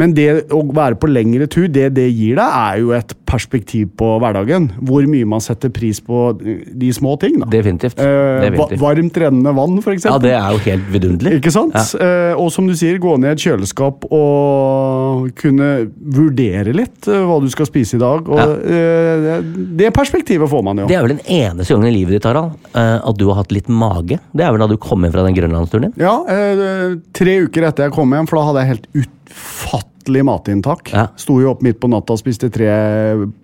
[0.00, 3.90] Men det å være på lengre tur, det det gir deg, er jo et perspektiv
[4.00, 4.70] på hverdagen.
[4.88, 7.38] Hvor mye man setter pris på de små ting.
[7.42, 7.46] da.
[7.52, 8.00] Definitivt.
[8.00, 8.80] Eh, Definitivt.
[8.80, 11.34] varmt rennende vann, for Ja, det er jo helt vidunderlig.
[11.42, 11.76] Ikke sant?
[12.00, 15.68] Eh, og som du sier, gå ned i et kjøleskap og kunne
[16.00, 18.28] vurdere litt eh, hva du skal spise i dag.
[18.32, 18.48] Og Ja.
[18.56, 19.40] eh,
[19.76, 20.86] det perspektivet får man jo.
[20.88, 23.52] Det er vel den eneste gangen i livet ditt Harald, eh, at du har hatt
[23.52, 24.18] litt mage.
[24.34, 25.94] Det er vel da du kom inn fra den grønlandsturen din?
[26.00, 28.88] Ja, eh, tre uker etter jeg kom hjem, for da hadde jeg helt
[29.32, 30.92] utfattelig matinntak.
[30.92, 31.06] Ja.
[31.16, 32.68] Sto jo opp midt på natta og spiste tre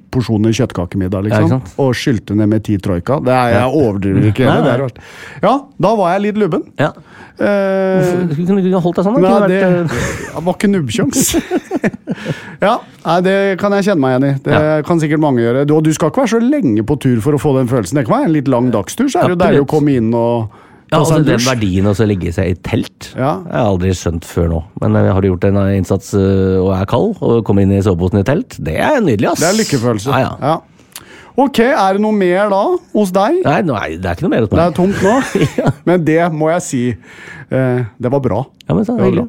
[0.08, 1.50] porsjoner kjøttkakemiddag, liksom.
[1.52, 3.18] Ja, og skylte ned med ti troika.
[3.20, 4.46] Det er, jeg overdriver ikke.
[4.48, 4.88] Nei, nei.
[5.42, 6.64] Ja, da var jeg litt lubben.
[6.80, 6.94] Ja.
[7.38, 9.18] Uh, kunne du holdt deg sånn.
[9.20, 11.26] Nei, det vært, eh, var ikke nubbkjangs.
[12.66, 14.32] ja, nei, det kan jeg kjenne meg igjen i.
[14.48, 14.78] Det Ja.
[14.88, 15.66] kan sikkert mange gjøre.
[15.68, 18.00] Du, og du skal ikke være så lenge på tur for å få den følelsen.
[18.00, 20.08] Det kan være en litt lang dagstur, så er det jo deilig å komme inn
[20.16, 23.34] og ja, altså Den verdien å ligge seg i telt Ja.
[23.44, 24.62] Jeg har aldri skjønt før nå.
[24.82, 27.82] Men eh, har du gjort en innsats eh, og er kald, og kommer inn i
[27.84, 29.44] soveposen i telt, det er nydelig, ass.
[29.44, 30.24] Det er lykkefølelse.
[30.24, 30.58] Ja, ja.
[31.38, 32.62] Ok, er det noe mer da
[32.96, 33.36] hos deg?
[33.44, 34.58] Nei, nei, det er ikke noe mer hos meg.
[34.58, 35.72] Det er tomt nå.
[35.88, 36.80] Men det må jeg si.
[37.54, 38.40] Eh, det var bra.
[38.64, 39.28] Ja, men så Det var hyggelig.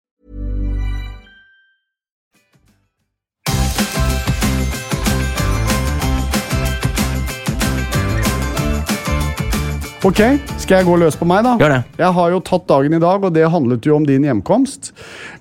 [10.01, 10.17] Ok,
[10.57, 11.51] skal jeg gå løs på meg, da?
[11.61, 11.81] Gjør det.
[12.01, 14.89] Jeg har jo tatt dagen i dag, og det handlet jo om din hjemkomst.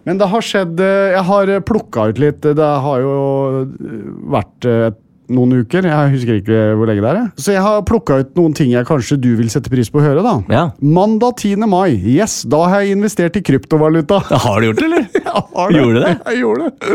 [0.05, 2.45] Men det har skjedd eh, Jeg har plukka ut litt.
[2.45, 3.15] Det har jo
[3.63, 3.95] eh,
[4.37, 4.91] vært eh,
[5.31, 5.87] noen uker.
[5.89, 7.29] Jeg husker ikke hvor lenge det er.
[7.41, 10.05] Så jeg har plukka ut noen ting jeg kanskje du vil sette pris på å
[10.05, 10.25] høre.
[10.27, 10.35] da.
[10.53, 10.65] Ja.
[10.83, 11.67] Mandag 10.
[11.71, 11.95] mai.
[11.95, 14.21] Yes, da har jeg investert i kryptovaluta.
[14.31, 15.07] Har du gjort det, eller?
[15.21, 15.79] Jeg har det.
[15.81, 16.13] Gjorde det?
[16.27, 16.95] Jeg gjorde det.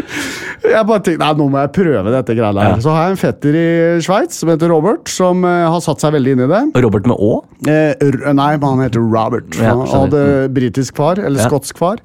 [0.65, 2.73] Jeg bare tenkte, nei, Nå må jeg prøve dette greiene her.
[2.75, 2.79] Ja.
[2.83, 3.65] Så har jeg en fetter i
[4.03, 6.61] Sveits som heter Robert, som eh, har satt seg veldig inn i det.
[6.83, 7.31] Robert med Å?
[7.69, 9.47] Eh, nei, men han heter Robert.
[9.59, 10.23] Ja, han hadde
[10.55, 12.01] britisk far, eller skotsk far.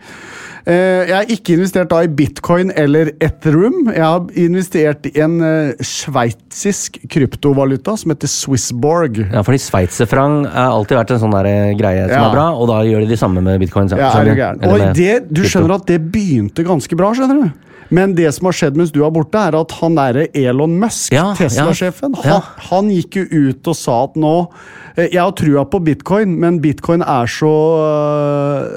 [0.68, 3.86] Eh, jeg har ikke investert da i bitcoin eller Ethereum.
[3.94, 9.22] Jeg har investert i en uh, sveitsisk kryptovaluta som heter Swissborg.
[9.30, 12.28] Ja, fordi sveitserfrang har alltid vært en sånn der eh, greie som Ja.
[12.28, 13.88] er bra, og da gjør de det samme med bitcoin.
[13.96, 14.60] Ja, er gæren?
[14.68, 17.66] Og det, du skjønner at det begynte ganske bra, skjønner du.
[17.90, 21.10] Men det som har skjedd mens du er borte, er at han derre Elon Musk,
[21.16, 22.36] Ja, Tesla-sjefen, ja, ja.
[22.38, 24.34] han, han gikk jo ut og sa at nå
[24.94, 27.50] eh, Jeg har trua på bitcoin, men bitcoin er så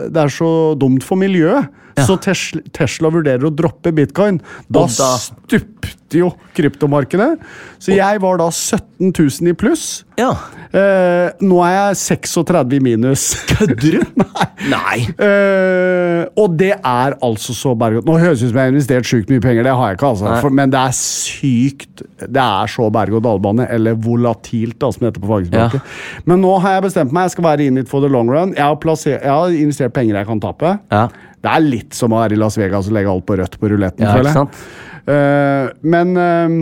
[0.09, 1.69] Det er så dumt for miljøet.
[2.01, 4.39] Så Tesla, Tesla vurderer å droppe bitcoin.
[4.67, 7.39] Da, da- stupte jo kryptomarkedet.
[7.81, 10.03] Så jeg var da 17 000 i pluss.
[10.19, 10.29] Ja.
[10.73, 13.23] Eh, nå er jeg 36 i minus.
[13.49, 14.03] Kødder du?
[14.21, 14.47] Nei.
[14.69, 14.99] Nei.
[15.17, 19.09] Eh, og det er altså så berg-og Nå høres det ut som jeg har investert
[19.09, 20.35] sjukt mye penger, det har jeg ikke, altså.
[20.43, 25.25] For, men det er sykt Det er så berg-og-dal-bane, eller volatilt, da, som det heter
[25.25, 25.91] på fagspråket.
[26.29, 28.53] Men nå har jeg bestemt meg, jeg skal være in it for the long run.
[28.57, 30.77] Jeg har, jeg har investert penger jeg kan tape.
[30.93, 31.07] Ja.
[31.43, 33.71] Det er litt som å være i Las Vegas og legge alt på rødt på
[33.73, 34.63] ruletten, Ja, føler jeg.
[35.11, 36.53] Eh, men uh,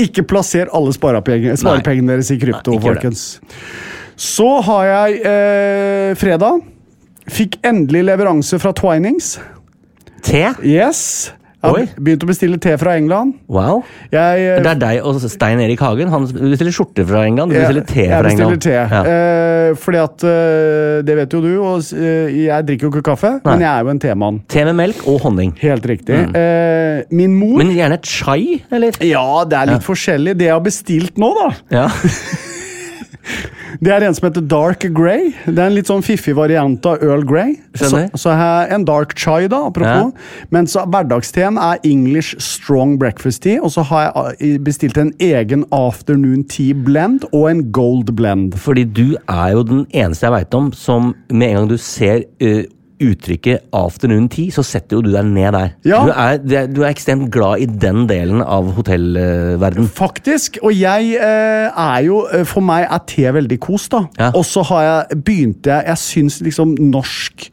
[0.00, 2.86] ikke plasser alle sparepengene, sparepengene deres i krypto, Nei, det.
[2.86, 3.26] folkens.
[4.16, 6.64] Så har jeg uh, fredag.
[7.32, 9.36] Fikk endelig leveranse fra Twinings.
[10.24, 10.46] Te?
[10.64, 11.32] Yes.
[11.62, 11.82] Jeg Oi.
[11.86, 13.36] har begynt å bestille te fra England.
[13.46, 13.84] Wow.
[14.10, 16.08] Jeg, eh, Det er deg og Stein Erik Hagen.
[16.10, 17.52] Han bestiller skjorte fra England.
[17.52, 18.62] Du bestiller te jeg fra bestiller England.
[18.66, 18.72] te.
[18.72, 19.02] Ja.
[19.70, 23.30] uh, fordi at uh, Det vet jo du, og uh, jeg drikker jo ikke kaffe,
[23.44, 23.52] Nei.
[23.52, 24.40] men jeg er jo en temann.
[24.50, 25.54] Te med melk og honning.
[25.62, 26.18] Helt riktig.
[26.34, 27.58] Eh, min mor Mm.
[27.62, 28.96] Men gjerne chai, eller?
[29.04, 30.34] Ja, det er litt forskjellig.
[30.40, 31.86] Det jeg har bestilt nå, da, Ja.
[33.80, 35.30] det er en som heter Dark Grey.
[35.46, 37.54] Det er en litt sånn fiffig variant av Earl Grey.
[37.78, 40.12] Så, så har en Dark Chai, da, apropos.
[40.54, 43.60] Men så hverdagsteen er English Strong Breakfast Tea.
[43.62, 48.58] Og så har jeg eh, bestilt en egen Afternoon Tea Blend og en Gold Blend.
[48.60, 52.26] Fordi du er jo den eneste jeg veit om som med en gang du ser
[52.42, 52.64] eh,
[53.02, 55.74] uttrykket 'afternoon tea', så setter jo du deg ned der.
[55.84, 56.00] Ja.
[56.06, 59.88] Du, er, du er ekstremt glad i den delen av hotellverden.
[59.88, 60.58] Faktisk.
[60.62, 64.04] Og jeg eh, er jo eh, For meg er te veldig kos, da.
[64.18, 64.30] Ja.
[64.34, 67.48] Og så har jeg begynte jeg Jeg syns liksom norsk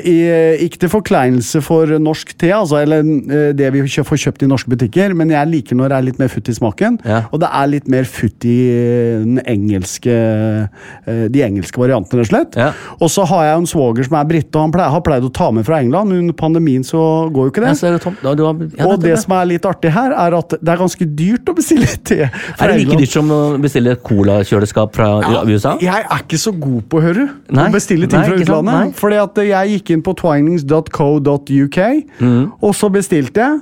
[0.00, 0.16] i,
[0.64, 4.70] Ikke til forkleinelse for norsk te, altså, eller eh, det vi får kjøpt i norske
[4.72, 6.98] butikker, men jeg liker når det er litt mer futt i smaken.
[7.08, 7.22] Ja.
[7.32, 12.28] Og det er litt mer futt i eh, den engelske eh, de engelske variantene, rett
[12.28, 12.58] og slett.
[12.58, 12.70] Ja.
[12.98, 15.32] Og så har jeg en svoger som er brite, og han pleier, har pleid å
[15.34, 16.14] ta med fra England.
[16.16, 17.02] Under pandemien så
[17.32, 17.74] går jo ikke det.
[17.82, 20.72] Ja, det du har, Og det, det som er litt artig her, er at det
[20.72, 22.20] er ganske dyrt å bestille te.
[22.32, 25.10] fra Er det like dyrt som å bestille colakjøleskap fra
[25.48, 25.76] USA?
[25.82, 28.96] Jeg er ikke så god på, hører du, å bestille ting fra utlandet.
[28.98, 31.78] Fordi at jeg gikk inn på twinings.co.uk,
[32.20, 32.52] Mm.
[32.62, 33.60] og så bestilte jeg.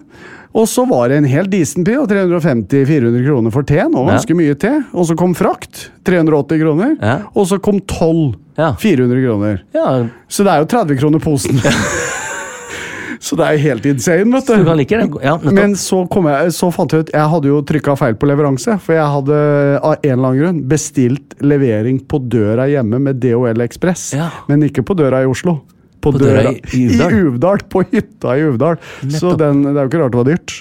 [0.53, 3.79] Og så var det en helt decent pris, 350-400 kroner for te.
[3.87, 4.73] Nå ganske mye te.
[4.93, 6.97] Og så kom frakt, 380 kroner.
[7.01, 7.19] Ja.
[7.35, 8.75] Og så kom toll, Ja.
[8.75, 9.63] 400 kroner.
[9.73, 11.57] Ja, Så det er jo 30 kroner posen.
[13.21, 15.23] så det er jo helt insane, vet du det.
[15.23, 18.27] Ja, men så, kom jeg, så fant jeg ut Jeg hadde jo trykka feil på
[18.29, 18.79] leveranse.
[18.83, 19.39] For jeg hadde
[19.81, 24.15] av en eller annen grunn bestilt levering på døra hjemme med DHL Ekspress.
[24.19, 24.31] Ja.
[24.49, 25.61] Men ikke på døra i Oslo.
[26.01, 27.13] På, På døra døra, i Uvdal.
[27.13, 27.63] i Uvdal.
[27.73, 28.81] På hytta i Uvdal.
[29.13, 30.55] Så den, det er jo ikke rart det var dyrt.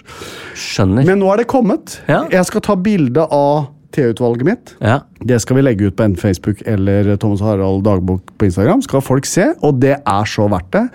[0.59, 1.07] Skjønner.
[1.07, 1.99] Men nå er det kommet.
[2.09, 2.25] Ja.
[2.33, 4.73] Jeg skal ta bilde av T-utvalget mitt.
[4.83, 4.99] Ja.
[5.25, 8.83] Det skal vi legge ut på enten Facebook eller Thomas Harald dagbok på Instagram.
[8.85, 10.85] Skal folk se, og det er så verdt det.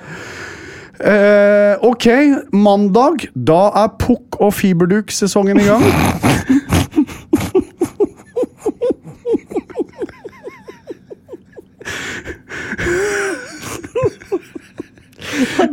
[1.04, 2.06] Eh, ok,
[2.54, 3.26] mandag.
[3.34, 5.82] Da er Pukk og Fiberduk-sesongen i gang.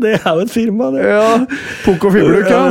[0.02, 1.04] Det er jo et firma, det.
[1.06, 1.26] Ja,
[1.86, 2.62] Pukk og Fiberduk, ja.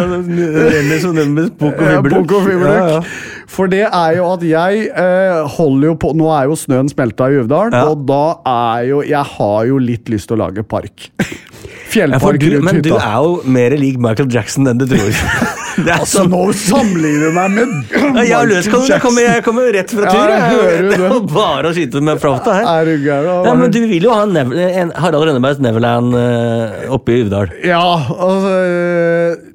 [1.78, 2.00] Ja.
[2.10, 3.02] Pukk og ja.
[3.50, 7.30] For det er jo at jeg eh, holder jo på Nå er jo snøen smelta
[7.30, 11.10] i Uvdalen, og da er jo Jeg har jo litt lyst til å lage park.
[11.90, 15.10] Fjellpark rundt men du er jo mer lik Michael Jackson enn du tror.
[16.00, 19.44] Altså, sånn nå sammenligner du meg med ja, jeg, har løs, kan, jeg, kommer, jeg
[19.46, 22.68] kommer rett fra Ja, jeg Det er bare å skyte med flåta her.
[22.70, 23.46] Er du gæren?
[23.48, 27.52] Ja, men du vil jo ha en, en Harald Rønnebergs Neverland uh, oppe i Uvdal.
[27.66, 29.46] Ja, altså uh,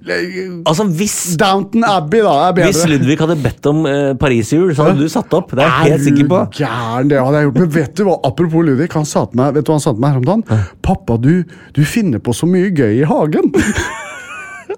[0.66, 2.70] Altså, hvis, Downton Abbey, da, er bedre.
[2.70, 5.56] hvis Ludvig hadde bedt om uh, pariserhjul, så hadde du satt opp.
[5.58, 6.42] Det er jeg helt sikker på.
[6.44, 7.10] Er du gæren?
[7.10, 7.60] Det hadde jeg gjort.
[7.64, 8.18] Men vet du hva?
[8.30, 10.30] Apropos Ludvig, han sa til meg, vet du hva han sa til meg her om
[10.30, 10.66] dagen?
[10.86, 11.32] Pappa, du,
[11.74, 13.50] du finner på så mye gøy i hagen.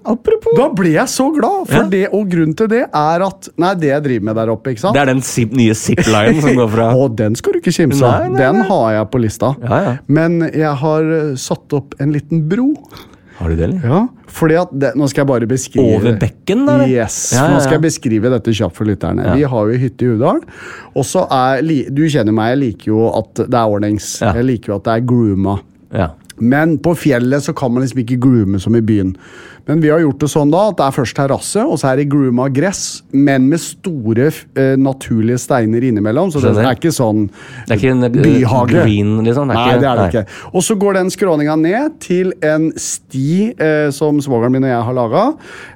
[0.04, 0.54] Apropos.
[0.56, 1.88] Da ble jeg så glad, for Ja.
[1.88, 4.80] det, og grunnen til det er at Nei, det jeg driver med der oppe, ikke
[4.80, 4.94] sant?
[4.94, 8.04] Det er den zip, nye zip-linen som går fra Og den skal du ikke kimse
[8.04, 8.32] av.
[8.36, 9.54] Den har jeg på lista.
[9.62, 9.96] Ja, ja.
[10.08, 12.74] Men jeg har eh, satt opp en liten bro.
[13.38, 13.80] Har du det, eller?
[13.86, 16.80] Ja, fordi at det, Nå skal jeg bare beskrive Over bekken, da?
[16.86, 17.32] Yes.
[17.36, 19.24] Ja, ja, Nå skal jeg beskrive dette kjapt for lytterne.
[19.28, 19.34] Ja.
[19.38, 20.40] Vi har jo hytte i Uvdal.
[20.96, 24.20] Og så er Du kjenner meg, jeg liker jo at det er ordnings.
[24.20, 24.32] Ja.
[24.34, 25.58] Jeg liker jo at det er grooma.
[25.94, 26.08] Ja.
[26.40, 29.14] Men på fjellet så kan man liksom ikke groome som i byen.
[29.68, 31.98] Men vi har gjort det sånn da at det er først terrasse, og så er
[32.00, 36.30] det grooma gress, men med store eh, naturlige steiner innimellom.
[36.32, 37.26] Så det det er ikke sånn
[37.66, 38.78] Det er ikke en eh, byhage.
[38.78, 39.50] green, liksom?
[39.52, 40.22] Nei, det er det ikke.
[40.54, 43.26] Og så går den skråninga ned til en sti
[43.60, 45.24] eh, som svogeren min og jeg har laga.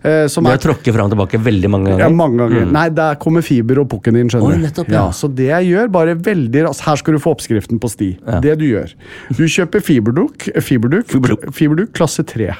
[0.01, 2.07] Eh, som er har tråkket fram og tilbake veldig mange ganger.
[2.07, 2.73] ja, mange ganger.
[2.73, 4.65] Nei, der kommer fiber og pukken din, skjønner du.
[4.71, 5.05] nettopp, ja.
[5.13, 8.11] Så det jeg gjør, bare veldig raskt Her skal du få oppskriften på sti.
[8.41, 8.97] Det du gjør.
[9.37, 11.55] Du kjøper fiberduk, fiberduk, Fiberduk.
[11.55, 12.55] fiberduk klasse 3.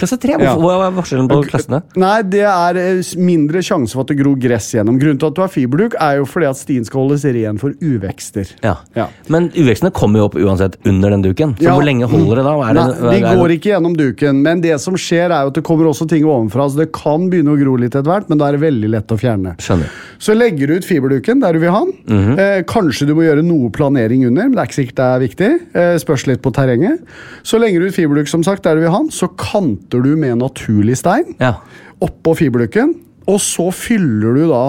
[0.00, 0.34] Klasse tre?
[0.42, 0.54] Ja.
[0.58, 1.82] Hva er forskjellen på klassene?
[2.00, 4.98] Nei, det er eh, mindre sjanse for at det gror gress gjennom.
[5.00, 7.74] Grunnen til at du har fiberduk, er jo fordi at stien skal holdes ren for
[7.80, 8.50] uvekster.
[8.64, 8.76] Ja.
[8.98, 9.06] Ja.
[9.32, 11.54] Men uvekstene kommer jo opp uansett under den duken.
[11.58, 11.74] Så Ja.
[11.76, 12.54] hvor lenge holder det da?
[12.68, 15.54] Er det, Nei, de går ikke gjennom duken, men det som skjer er jo at
[15.54, 18.38] det kommer også ting ovenfra, så det kan begynne å gro litt etter hvert, men
[18.38, 19.54] da er det veldig lett å fjerne.
[19.62, 19.88] Skjønner.
[20.18, 21.94] Så legger du ut fiberduken der du vil ha den.
[22.08, 22.38] Mhm.
[22.38, 25.20] eh, kanskje du må gjøre noe planering under, men det er ikke sikkert det er
[25.28, 25.50] viktig.
[25.74, 26.98] Eh, spørs litt på terrenget.
[27.44, 30.14] Så legger du ut fiberduk som sagt der du vil ha den, så kanter du
[30.16, 31.56] med naturlig stein Ja.
[32.00, 32.94] oppå fiberduken,
[33.26, 34.64] og så fyller du da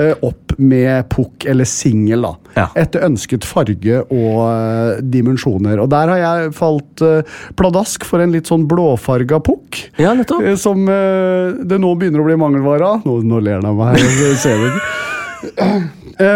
[0.00, 2.30] eh, opp med pukk eller singel, da.
[2.56, 2.64] Ja.
[2.76, 5.78] Etter ønsket farge og eh, dimensjoner.
[5.82, 7.22] Og der har jeg falt eh,
[7.56, 9.82] pladask for en litt sånn blåfarga pukk.
[10.00, 10.42] Ja, nettopp.
[10.42, 13.04] Eh, Som det nå begynner å bli mangelvare av.
[13.06, 13.96] Nå, nå ler han av meg.
[14.00, 14.66] det ser.
[14.66, 14.80] Eh,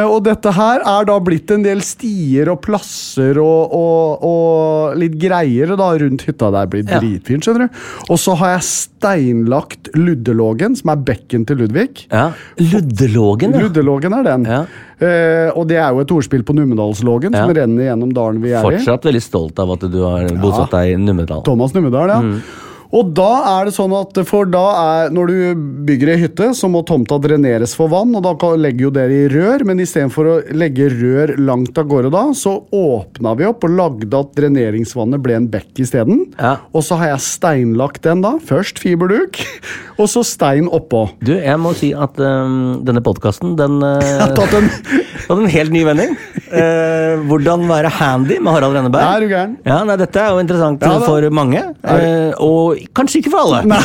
[0.08, 5.18] og dette her er da blitt en del stier og plasser og, og, og litt
[5.20, 6.50] greier da rundt hytta.
[6.54, 6.70] der.
[6.72, 7.84] blir dritfint, skjønner du.
[8.08, 12.06] Og så har jeg steinlagt Luddelågen, som er bekken til Ludvig.
[12.10, 12.30] ja.
[12.58, 13.64] Luddelågen, ja.
[13.64, 14.48] Luddelågen er den.
[14.48, 14.64] Ja.
[14.94, 18.62] Uh, og det er jo et ordspill på Numedalslågen, som renner gjennom dalen vi er
[18.62, 18.64] i.
[18.64, 21.42] Fortsatt veldig stolt av at du har bosatt deg i Numedal.
[21.46, 22.20] Thomas Numedal, ja.
[22.22, 22.63] Mm.
[22.94, 26.70] Og da er det sånn at for da er, Når du bygger ei hytte, så
[26.70, 30.36] må tomta dreneres for vann, og da legger jo dere i rør, men istedenfor å
[30.54, 35.38] legge rør langt av gårde da, så åpna vi opp og lagde at dreneringsvannet ble
[35.38, 36.24] en bekk isteden.
[36.38, 36.56] Ja.
[36.72, 38.36] Og så har jeg steinlagt den, da.
[38.44, 39.40] Først fiberduk,
[40.00, 41.06] og så stein oppå.
[41.24, 44.70] Du, jeg må si at um, denne podkasten, den uh, har tatt en
[45.32, 46.14] en helt ny vending.
[46.50, 49.04] Uh, hvordan være handy med Harald Renneberg.
[49.04, 49.56] Er du gæren?
[49.66, 53.62] Ja, nei, Dette er jo interessant Ja, for mange, Uh, og kanskje ikke for alle.
[53.74, 53.82] Nei.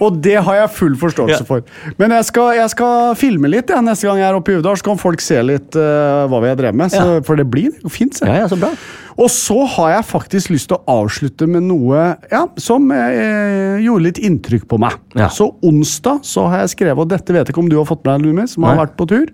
[0.00, 1.44] Og det har jeg full forståelse Ja.
[1.44, 1.60] for.
[2.00, 4.78] Men jeg skal, jeg skal filme litt ja, neste gang jeg er oppe i Uvdal,
[4.80, 6.88] så kan folk se litt uh, hva vi har drevet med.
[6.94, 7.20] Så, Ja.
[7.26, 8.16] For det blir fint.
[8.16, 8.24] Så.
[8.24, 8.70] Ja, ja, så bra.
[9.20, 14.06] Og så har jeg faktisk lyst til å avslutte med noe ja, som eh, gjorde
[14.06, 14.96] litt inntrykk på meg.
[15.36, 18.00] Så onsdag så har jeg skrevet, og dette vet jeg ikke om du har fått
[18.06, 19.28] med deg, Lumi, som har vært på tur,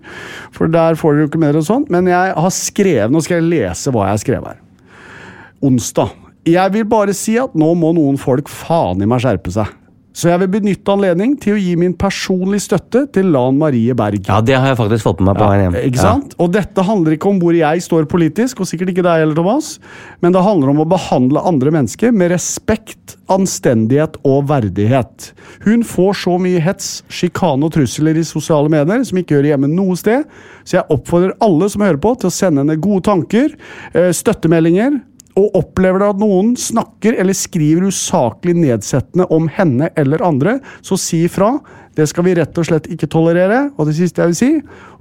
[0.51, 3.39] for der får dere jo ikke mer og sånn, men jeg har skrevet, nå skal
[3.39, 4.59] jeg lese hva jeg har skrevet her.
[5.63, 6.11] Onsdag.
[6.47, 9.73] Jeg vil bare si at nå må noen folk faen i meg skjerpe seg.
[10.17, 14.23] Så jeg vil benytte anledning til å gi min personlige støtte til Lan Marie Berg.
[14.25, 15.75] Ja, Det har jeg faktisk fått med meg på veien hjem.
[15.91, 16.31] Ikke sant?
[16.41, 19.75] Og dette handler ikke om hvor jeg står politisk, og sikkert ikke deg heller, Thomas,
[20.25, 25.27] men det handler om å behandle andre mennesker med respekt, anstendighet og verdighet.
[25.67, 29.69] Hun får så mye hets, sjikane og trusler i sosiale medier som ikke hører hjemme
[29.69, 30.25] noe sted,
[30.65, 33.53] så jeg oppfordrer alle som hører på, til å sende henne gode tanker,
[33.93, 34.97] eh, støttemeldinger,
[35.37, 40.97] og opplever det at noen snakker eller skriver usaklig nedsettende om henne eller andre, så
[40.99, 41.53] si ifra.
[41.97, 43.71] Det skal vi rett og slett ikke tolerere.
[43.77, 44.49] Og det siste jeg vil si,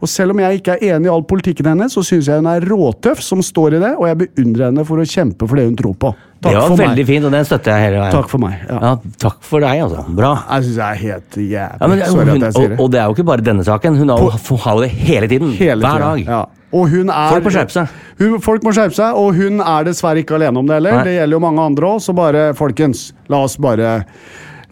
[0.01, 2.49] og selv om jeg ikke er enig i all politikken hennes, så syns jeg hun
[2.49, 5.67] er råtøff som står i det, og jeg beundrer henne for å kjempe for det
[5.69, 6.15] hun tror på.
[6.47, 7.09] Det var for veldig meg.
[7.09, 8.17] fint, og den støtter jeg hele veien.
[8.17, 8.59] Takk for meg.
[8.69, 8.81] Ja.
[8.81, 10.05] Ja, takk for deg, altså.
[10.21, 10.33] Bra.
[10.51, 11.81] Jeg syns jeg er helt jævlig.
[11.81, 12.69] Ja, men, hun, og, det.
[12.77, 13.97] og det er jo ikke bare denne saken.
[14.01, 15.53] Hun har jo hele tiden.
[15.57, 16.25] Hele hver dag.
[16.29, 16.45] Ja.
[16.75, 17.93] Og hun er, Folk må skjerpe seg.
[18.19, 21.05] Hun, folk må skjerpe seg, og hun er dessverre ikke alene om det heller.
[21.07, 24.01] Det gjelder jo mange andre òg, så bare, folkens, la oss bare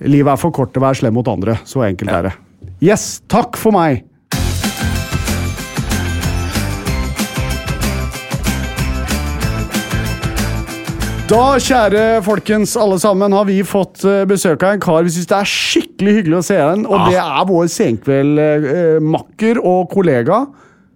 [0.05, 1.55] Livet er for kort til å være slem mot andre.
[1.64, 2.32] Så enkelt er det.
[2.82, 4.03] Yes, takk for meg!
[11.30, 15.30] Da, kjære folkens, alle sammen, har vi fått eh, besøk av en kar vi syns
[15.30, 16.84] det er skikkelig hyggelig å se igjen.
[16.84, 20.42] Og det er vår senkveldmakker og kollega.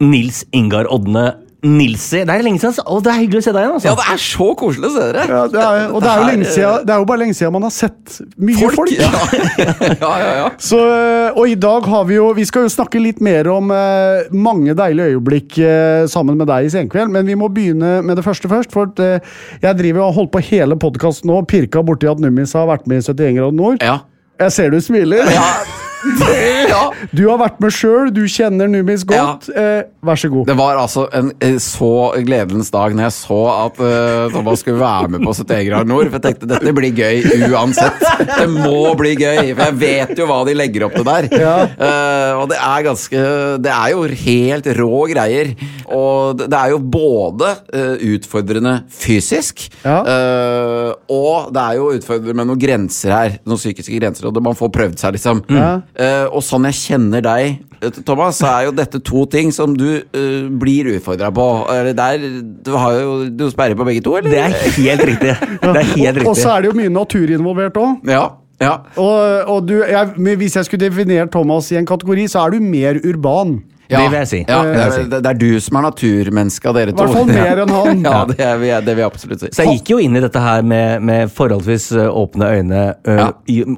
[0.01, 1.33] Nils Ingar Odne
[1.67, 2.21] Nilsi.
[2.23, 3.73] Det er lenge siden, og det er hyggelig å se deg igjen.
[3.75, 3.89] altså.
[3.89, 5.25] Ja, det er så koselig å se dere!
[5.27, 7.55] Ja, det er, og det er, jo lenge siden, det er jo bare lenge siden
[7.57, 8.93] man har sett mye folk.
[8.95, 9.09] Ja,
[10.05, 10.29] ja, ja.
[10.39, 10.45] ja.
[10.63, 13.73] Så, eh, og i dag har vi jo Vi skal jo snakke litt mer om
[13.75, 18.21] eh, mange deilige øyeblikk eh, sammen med deg i Senkveld, men vi må begynne med
[18.21, 18.71] det første først.
[18.75, 19.35] For at, eh,
[19.67, 22.87] jeg driver og har holdt på hele podkasten nå, pirka borti at Nummis har vært
[22.87, 23.83] med i 71 grader nord.
[23.83, 23.99] ja.
[24.39, 25.27] Jeg ser du smiler.
[25.35, 25.51] ja.
[26.73, 26.83] ja.
[27.15, 29.49] Du har vært med sjøl, du kjenner Numis godt.
[29.51, 30.47] Eh, vær så god.
[30.49, 31.33] Det var altså en
[31.63, 31.91] så
[32.25, 36.11] gledens dag når jeg så at eh, Thomas skulle være med på 70 grader nord.
[36.13, 38.05] For jeg tenkte dette blir gøy uansett.
[38.29, 41.29] Det må bli gøy, for jeg vet jo hva de legger opp til der.
[41.35, 43.25] Eh, og det er ganske
[43.65, 45.53] Det er jo helt rå greier.
[45.89, 49.99] Og det er jo både eh, utfordrende fysisk, Ja.
[50.05, 53.37] eh, og det er jo utfordrende med noen grenser her.
[53.49, 55.43] Noen psykiske grenser, og det- man får prøvd seg, liksom.
[55.49, 55.81] Ja.
[55.99, 59.73] Eh, og sånn jeg kjenner deg, eh, Thomas, så er jo dette to ting som
[59.75, 61.47] du uh, blir utfordra på.
[61.75, 62.27] Eller der,
[62.63, 64.31] du har jo du sperrer på begge to, eller?
[64.31, 65.35] Det er helt riktig.
[65.65, 68.07] Det er helt Og, og så er det jo mye natur involvert òg.
[68.07, 68.23] Ja.
[68.63, 68.77] ja.
[68.95, 72.63] Og, og du, jeg, hvis jeg skulle definert Thomas i en kategori, så er du
[72.63, 73.59] mer urban.
[73.89, 73.99] Ja.
[74.03, 74.41] Det vil jeg si.
[74.49, 77.63] Ja, Det er, det er du som er naturmenneske av dere I hvert fall mer
[77.65, 78.03] enn han.
[78.09, 79.53] Ja, det, er, vi- det vil jeg absolutt si.
[79.57, 83.31] Så jeg gikk jo inn i dette her med, med forholdsvis åpne øyne ø, Ja.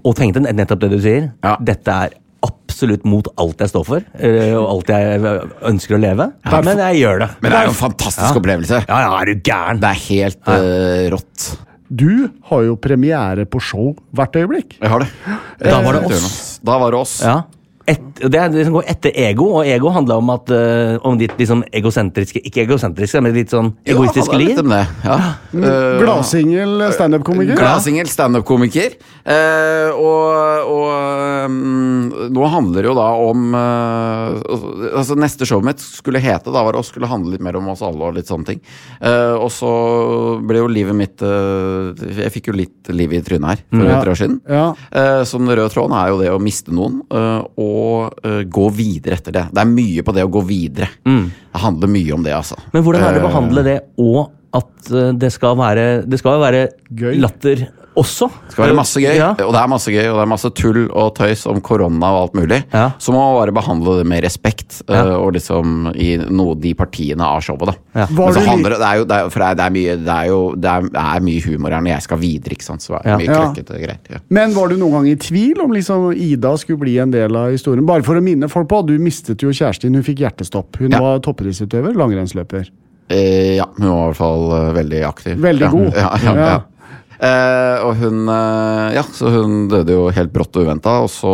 [0.03, 1.31] og tenkte nettopp det du sier.
[1.47, 1.55] Ja.
[1.63, 5.21] Dette er absolutt mot alt jeg står for, og alt jeg
[5.69, 6.31] ønsker å leve.
[6.49, 7.29] Men jeg gjør det.
[7.45, 8.79] Men det er jo en fantastisk opplevelse.
[8.89, 9.83] Ja, ja, er du gæren?
[9.83, 11.51] Det er helt eh, rått.
[11.91, 14.79] Du har jo premiere på show hvert øyeblikk.
[14.81, 15.11] Jeg har det.
[15.67, 16.59] Da var det oss.
[16.65, 17.17] Da var det oss.
[17.27, 17.37] Ja.
[17.91, 21.17] Et, det er det som går etter ego, og ego handler om, at, uh, om
[21.19, 24.61] ditt liksom egosentriske Ikke egosentriske, men litt sånn egoistiske ja, liv.
[24.63, 24.83] om det.
[25.07, 25.17] Ja.
[25.55, 27.59] Uh, Gladsingel standup-komiker.
[27.59, 28.95] Gladsingel standup-komiker.
[29.27, 34.37] Uh, og og um, nå handler det jo da om eh,
[34.99, 37.69] Altså Neste showet mitt skulle hete Da var det å skulle handle litt mer om
[37.73, 38.61] oss alle og litt sånne ting.
[39.01, 39.71] Eh, og så
[40.47, 44.01] ble jo livet mitt eh, Jeg fikk jo litt liv i trynet her for Ja.
[44.05, 44.39] tre år siden.
[44.51, 44.67] Ja.
[44.93, 47.80] Eh, så den røde tråden er jo det å miste noen eh, og
[48.25, 49.45] eh, gå videre etter det.
[49.55, 50.89] Det er mye på det å gå videre.
[51.05, 52.59] Det handler mye om det, altså.
[52.75, 54.89] Men hvordan er det å Eh, behandle det, og at
[55.21, 57.21] det skal være Det skal være Gøy.
[57.23, 57.69] latter
[57.99, 58.29] også?
[58.47, 59.31] Det skal være masse gøy, Ja.
[59.33, 62.21] og det er masse gøy, og det er masse tull og tøys om korona og
[62.23, 62.65] alt mulig.
[62.73, 62.91] Ja.
[62.99, 65.01] Så må man bare behandle det med respekt, Ja.
[65.07, 67.75] eh, og liksom i noe de partiene av showet, da.
[67.95, 68.07] Ja.
[68.11, 70.55] Men så handler det, det er jo, det er, for det mye, det er jo
[70.55, 72.81] det er, er mye humor her når jeg skal videre, ikke sant.
[72.83, 73.17] Så det er Ja.
[73.19, 73.41] mye Ja.
[73.53, 73.99] kløkkete greier.
[74.11, 74.19] Ja.
[74.31, 77.51] Men var du noen gang i tvil om liksom Ida skulle bli en del av
[77.51, 77.85] historien?
[77.87, 80.77] Bare for å minne folk på, du mistet jo kjæresten din, hun fikk hjertestopp.
[80.79, 81.01] Hun Ja.
[81.01, 82.69] var toppidrettsutøver, langrennsløper.
[83.11, 85.37] Eh, ja, hun var i hvert fall eh, veldig aktiv.
[85.37, 85.71] Veldig ja.
[85.71, 85.95] god.
[85.97, 86.61] Ja, ja, Ja.
[87.21, 91.33] Eh, og hun eh, Ja, så hun døde jo helt brått og uventa, og så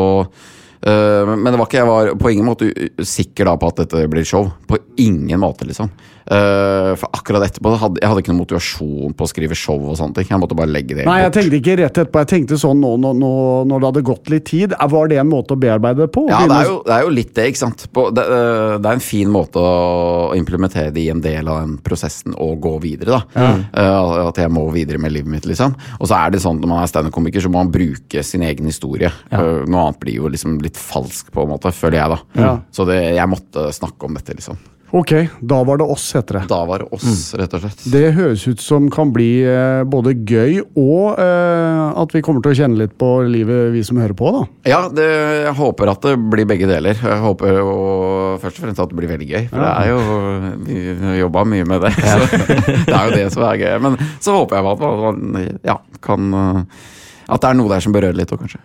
[0.84, 2.66] men men det var ikke, jeg var på ingen måte
[3.06, 4.48] sikker da på at dette blir show.
[4.66, 5.92] På ingen måte, liksom.
[6.26, 9.94] Eh, for akkurat etterpå hadde jeg hadde ikke noen motivasjon på å skrive show og
[9.98, 10.26] sånne ting.
[10.32, 12.22] Jeg måtte bare legge det Nei, jeg tenkte ikke rett etterpå.
[12.24, 13.30] Jeg tenkte sånn nå, nå, nå,
[13.70, 14.74] når det hadde gått litt tid.
[14.74, 16.24] Var det en måte å bearbeide det på?
[16.32, 17.86] Ja, det er, jo, det er jo litt det, ikke sant.
[17.94, 21.62] På, det, eh, det er en fin måte å implementere det i en del av
[21.62, 23.46] den prosessen og gå videre, da.
[23.70, 25.78] Eh, at jeg må videre med livet mitt, liksom.
[26.00, 28.66] Og så er det sånn når man er standup-komiker, så må man bruke sin egen
[28.66, 29.12] historie.
[29.30, 32.46] Eh, noe annet blir jo liksom litt falsk, på en måte, føler jeg, da.
[32.46, 32.54] Ja.
[32.74, 34.58] Så det, jeg måtte snakke om dette, liksom.
[34.94, 36.42] Ok, da var det oss, heter det.
[36.48, 37.82] Da var det oss, rett og slett.
[37.90, 42.54] Det høres ut som kan bli eh, både gøy og eh, at vi kommer til
[42.54, 44.44] å kjenne litt på livet, vi som hører på, da.
[44.70, 45.08] Ja, det,
[45.42, 46.94] jeg håper at det blir begge deler.
[46.96, 47.76] Jeg håper jo
[48.44, 49.48] først og fremst at det blir veldig gøy.
[49.50, 50.00] For det er jo
[50.66, 51.94] Vi har jobba mye med det.
[51.98, 52.42] Så
[52.88, 53.72] det er jo det som er gøy.
[53.88, 56.84] Men så håper jeg at man ja, kan uh,
[57.28, 58.60] At det er noe der som berører litt òg, kanskje.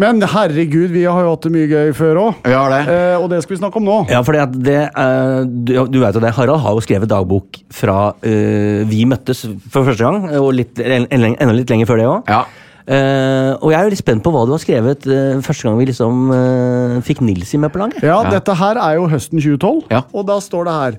[0.00, 2.46] Men herregud, vi har jo hatt det mye gøy før òg.
[2.48, 3.96] Eh, og det skal vi snakke om nå.
[4.08, 7.58] Ja, fordi at det, eh, du, du vet jo det, Harald har jo skrevet dagbok
[7.76, 12.00] fra eh, vi møttes for første gang, og litt, en- en- enda litt lenger før
[12.00, 12.32] det òg.
[12.32, 12.44] Ja.
[12.86, 15.76] Eh, og jeg er jo litt spent på hva du har skrevet eh, første gang
[15.80, 18.00] vi liksom eh, fikk Nilsi med på laget.
[18.06, 20.04] Ja, dette her er jo høsten 2012, Ja.
[20.14, 20.98] og da står det her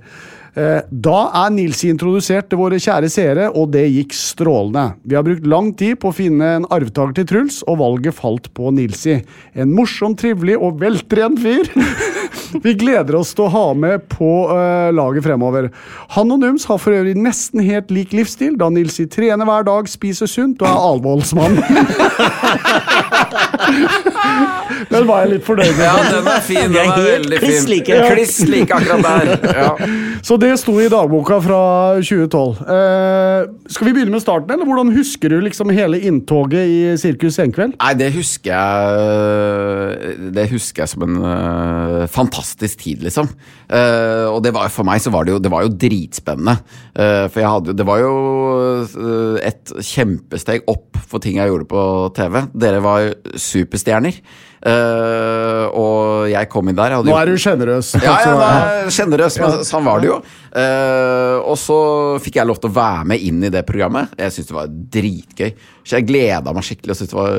[0.58, 4.88] Da er Nilsi introdusert til våre kjære seere, og det gikk strålende.
[5.06, 8.50] Vi har brukt lang tid på å finne en arvtaker til Truls, og valget falt
[8.58, 9.20] på Nilsi.
[9.54, 11.70] En morsom, trivelig og veltrent fyr.
[12.64, 15.70] Vi gleder oss til å ha med på uh, laget fremover.
[16.16, 19.90] Han og Nums har for øvrig nesten helt lik livsstil, da Nilsi trener hver dag,
[19.92, 21.56] spiser sunt og er alvorsmann.
[24.92, 25.84] Den var jeg litt fornøyd med.
[25.84, 26.70] Ja, den er fin.
[26.72, 27.72] Den er helt veldig kliss fin.
[27.72, 28.00] like.
[28.14, 29.26] Kliss like akkurat der.
[29.58, 29.72] Ja.
[30.24, 31.60] Så det sto i dagboka fra
[32.04, 32.60] 2012.
[32.62, 37.40] Uh, skal vi begynne med starten, eller hvordan husker du liksom hele inntoget i Sirkus
[37.40, 37.74] Senkveld?
[37.80, 42.37] Nei, det husker jeg Det husker jeg som en uh, fantastisk
[42.78, 43.30] tid, liksom.
[43.68, 46.58] Uh, og det var, for meg så var det jo, det var jo dritspennende.
[46.94, 48.14] Uh, for jeg hadde jo Det var jo
[48.88, 51.82] øh, et kjempesteg opp for ting jeg gjorde på
[52.18, 52.42] TV.
[52.54, 54.18] Dere var superstjerner.
[54.68, 56.98] Eh, og jeg kom inn der.
[57.06, 57.94] Nå er du sjenerøs.
[58.04, 60.20] ja, ja, sjenerøs, men sånn var det jo.
[60.58, 61.78] Uh, og så
[62.24, 64.16] fikk jeg lov til å være med inn i det programmet.
[64.18, 65.52] Jeg syntes det var dritgøy.
[65.88, 67.36] Så jeg gleda meg skikkelig og det var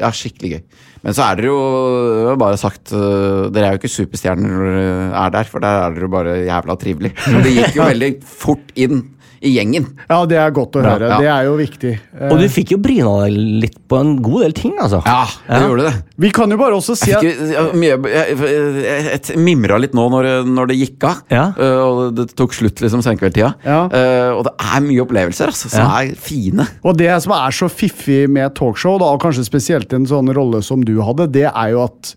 [0.00, 0.62] ja, skikkelig gøy.
[1.02, 5.08] Men så er dere jo bare sagt uh, Dere er jo ikke superstjerner når dere
[5.24, 7.26] er der, for der er dere jo bare jævla trivelige.
[7.28, 8.12] Men det gikk jo veldig
[8.42, 9.02] fort inn
[9.42, 9.88] i gjengen.
[10.08, 11.08] Ja, det er godt å høre.
[11.10, 11.16] Ja.
[11.18, 11.92] Det er jo viktig.
[12.14, 15.00] Eh, Og du fikk jo bryna deg litt på en god del ting, altså.
[15.04, 15.94] Ja, det gjorde det.
[16.22, 17.34] vi kan jo bare også si at jeg,
[17.82, 21.22] jeg, jeg mimra litt nå når, når det gikk av.
[21.32, 21.44] Ja.
[21.58, 23.52] øh, og det tok slutt liksom senkveldtida.
[23.66, 23.80] Ja.
[23.90, 26.00] Øh, og det er mye opplevelser altså, som Ja.
[26.06, 26.68] er fine.
[26.86, 30.62] Og det som er så fiffig med talkshow, da, og kanskje spesielt en sånn rolle
[30.62, 32.14] som du hadde, det er jo at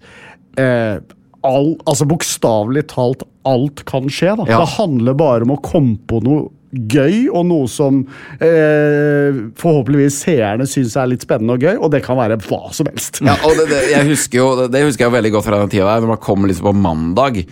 [0.61, 0.99] eh,
[1.45, 4.31] all, altså bokstavelig talt alt kan skje.
[4.39, 4.45] da.
[4.49, 4.61] Ja.
[4.63, 8.01] Det handler bare om å komme på noe gøy, og noe som
[8.39, 12.89] eh, forhåpentligvis seerne syns er litt spennende og gøy, og det kan være hva som
[12.91, 13.21] helst.
[13.25, 15.87] Ja, og det, det, jeg husker jo, det husker jeg veldig godt fra den tida
[15.87, 17.45] der, når man kommer liksom på mandag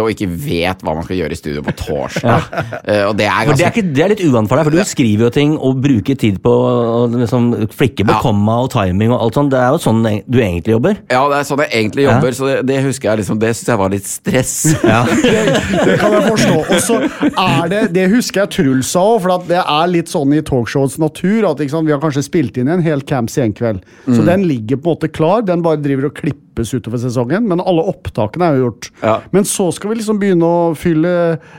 [0.00, 2.42] og ikke vet hva man skal gjøre i studio på torsdag.
[2.86, 3.56] Øh, og det er ganske...
[3.58, 5.78] det, er ikke, det er litt uvant for deg, for du skriver jo ting og
[5.82, 8.18] bruker tid på å liksom, flikke på Ja.
[8.22, 9.50] komma og timing og alt sånt.
[9.50, 10.98] Det er jo sånn du egentlig jobber.
[11.10, 12.14] Ja, det er sånn jeg egentlig Ja.
[12.14, 14.54] jobber, så det, det husker jeg liksom, det syns jeg var litt stress.
[14.86, 15.00] Ja.
[15.26, 15.42] Det,
[15.86, 16.56] det kan jeg forstå.
[16.62, 20.10] Og så er det Det husker jeg Truls sa òg, for at det er litt
[20.12, 23.82] sånn i talkshowets natur at sant, vi har kanskje spilt inn en hel Camp Senkveld.
[24.06, 24.26] Så Mm.
[24.30, 25.42] den ligger på en måte klar.
[25.46, 26.14] Den bare driver og
[26.56, 27.46] klippes utover sesongen.
[27.48, 28.88] Men alle opptakene er jo gjort.
[29.02, 29.16] Ja.
[29.34, 31.12] Men så skal vi liksom begynne å fylle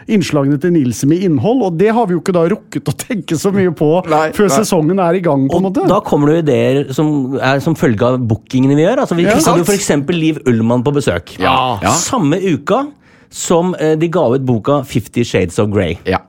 [0.10, 3.38] innslagene til Nilsen med innhold, og det har vi jo ikke da rukket å tenke
[3.38, 4.58] så mye på Nei, før nei.
[4.58, 5.48] sesongen er i gang.
[5.50, 5.86] på en måte.
[5.88, 9.04] da kommer det jo ideer som er som følge av bookingene vi gjør.
[9.04, 9.92] Altså, vi Ja, hadde jo f.eks.
[10.18, 11.36] Liv Ullmann på besøk.
[11.40, 11.78] Ja.
[11.84, 11.92] Ja.
[11.94, 12.88] Samme uka
[13.30, 15.98] som eh, de ga ut boka Fifty Shades of Grey.
[16.08, 16.24] Ja.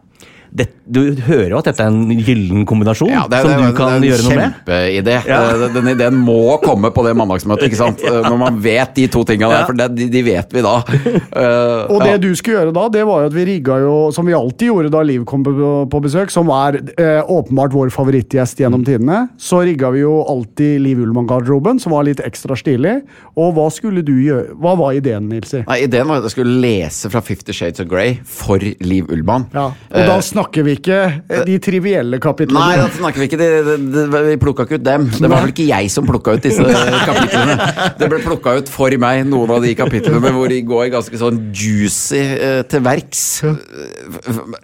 [0.50, 3.74] Det, du hører jo at dette er en gyllen kombinasjon Ja, det, som det, du
[3.76, 4.44] kan det er gjøre noe med.
[4.44, 5.16] en kjempeidé.
[5.28, 5.40] Ja.
[5.52, 8.04] Eh, Den ideen må komme på det mandagsmøtet, ikke sant?
[8.08, 10.76] Eh, Når man vet de to tinga der, for det, de, de vet vi da.
[10.80, 12.20] Uh, Og det ja.
[12.22, 14.92] du skulle gjøre da, det var jo at vi rigga jo, som vi alltid gjorde
[14.94, 15.52] da Liv kom på,
[15.92, 20.80] på besøk, som er eh, åpenbart vår favorittgjest gjennom tidene, så rigga vi jo alltid
[20.84, 22.96] Liv Ullmann-garderoben, som var litt ekstra stilig.
[23.38, 24.56] Og hva skulle du gjøre?
[24.62, 25.62] Hva var ideen, Nilsi?
[25.68, 29.46] Nei, Ideen var at jeg skulle lese fra Fifty Shades of Grey for Liv Ullmann.
[29.54, 32.62] Ja, og da snakker vi ikke eh, de trivielle kapitlene.
[32.62, 35.06] Nei, da snakker vi ikke de, de, de, Vi plukka ikke ut dem.
[35.10, 36.64] Det var vel ikke jeg som plukka ut disse
[37.08, 37.56] kapitlene.
[37.98, 41.40] Det ble plukka ut for meg, noen av de kapitlene hvor de går ganske sånn
[41.56, 43.24] juicy uh, til verks.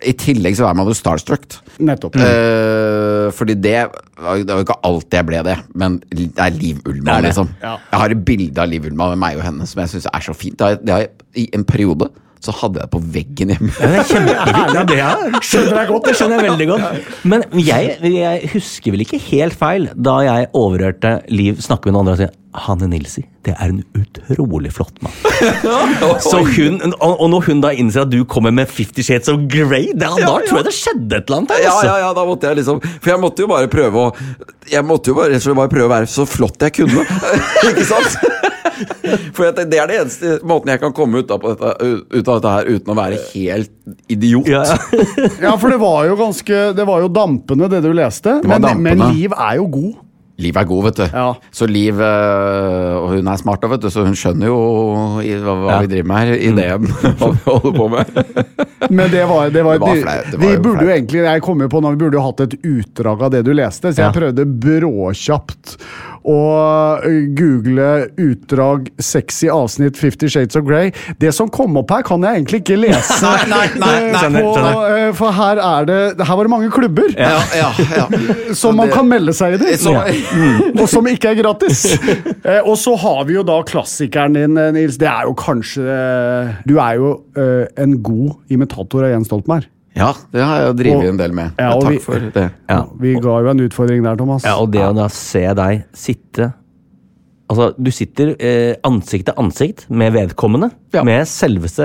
[0.04, 1.58] I tillegg så er man jo starstruck.
[1.82, 2.18] Nettopp.
[2.20, 3.78] Uh, fordi det
[4.14, 7.50] Det var jo ikke alltid jeg ble det, men det er Liv Ullmann, liksom.
[7.62, 7.76] Ja.
[7.90, 10.24] Jeg har et bilde av Liv Ullmann med meg og henne som jeg syns er
[10.24, 10.58] så fint.
[10.58, 12.08] Det har, jeg I en periode
[12.44, 13.72] så hadde jeg det på veggen hjemme.
[13.78, 14.74] Det er kjempefint.
[14.76, 15.36] Ja, det er.
[15.48, 16.08] Skjønner jeg godt.
[16.10, 17.12] Det skjønner jeg veldig godt.
[17.32, 22.04] Men jeg, jeg husker vel ikke helt feil da jeg overhørte Liv snakke med noen
[22.04, 25.14] andre og si Hanne Nilsi, det er en utrolig flott mann.
[26.22, 29.88] Så hun, og, når hun da innser at du kommer med Fifty Shades of Grey,
[29.90, 31.56] da, da Ja, tror jeg det skjedde et eller annet.
[31.56, 31.88] her, Ja, altså.
[31.88, 34.12] ja, ja, da måtte jeg liksom For jeg måtte jo bare prøve å
[34.70, 37.02] Jeg måtte jo bare, bare prøve å være så flott jeg kunne.
[37.72, 38.20] ikke sant?
[39.34, 42.28] For det det er det eneste måten jeg kan komme ut av, på dette, ut
[42.28, 43.72] av dette her uten å være helt
[44.12, 44.48] idiot.
[44.50, 44.78] Ja, ja.
[45.50, 48.40] Ja, for det var jo ganske Det var jo dampende, det du leste.
[48.42, 49.92] Det Men, men Liv er jo god.
[50.42, 51.04] Liv er god, vet du.
[51.14, 51.26] Ja.
[51.54, 54.56] Så Liv øh, Og hun er smart, vet du, så hun skjønner jo
[55.20, 55.76] hva, hva Ja.
[55.84, 56.32] vi driver med her.
[56.48, 56.88] Ideen.
[57.20, 58.18] hva vi holder på med.
[58.98, 61.22] Men det var, det var, Det var flaut, det var Vi jo burde jo egentlig
[61.24, 63.92] Jeg kom jo på nå, vi burde jo hatt et utdrag av det du leste,
[63.94, 64.16] så jeg Ja.
[64.16, 65.76] prøvde bråkjapt
[66.24, 70.92] og eh, google utdrag 'sexy avsnitt Fifty Shades of Grey'.
[71.20, 73.18] Det som kom opp her, kan jeg egentlig ikke lese.
[73.24, 74.22] Nei, nei, nei, eh, nei.
[74.22, 75.08] Skjønner.
[75.08, 78.06] eh, for her er det Her var det mange klubber Ja, ja, ja.
[78.54, 79.56] som man det- kan melde seg i.
[79.60, 79.92] Det, Så,
[80.80, 81.84] og som ikke er gratis.
[82.68, 84.96] Og så har vi jo da klassikeren din, Nils.
[85.00, 85.84] Det er jo kanskje
[86.66, 87.12] Du er jo
[87.76, 89.68] en god imitator av Jens Stoltenberg.
[89.94, 91.52] Ja, det har jeg jo drevet en del med.
[91.58, 92.50] Ja, Takk vi- for det.
[92.70, 92.80] Ja.
[93.00, 94.44] Vi ga jo en utfordring der, Thomas.
[94.44, 96.52] Ja, og det å da se deg sitte
[97.44, 100.70] Altså, du sitter eh, ansikt til ansikt med vedkommende.
[100.94, 101.02] Ja.
[101.04, 101.84] Med selveste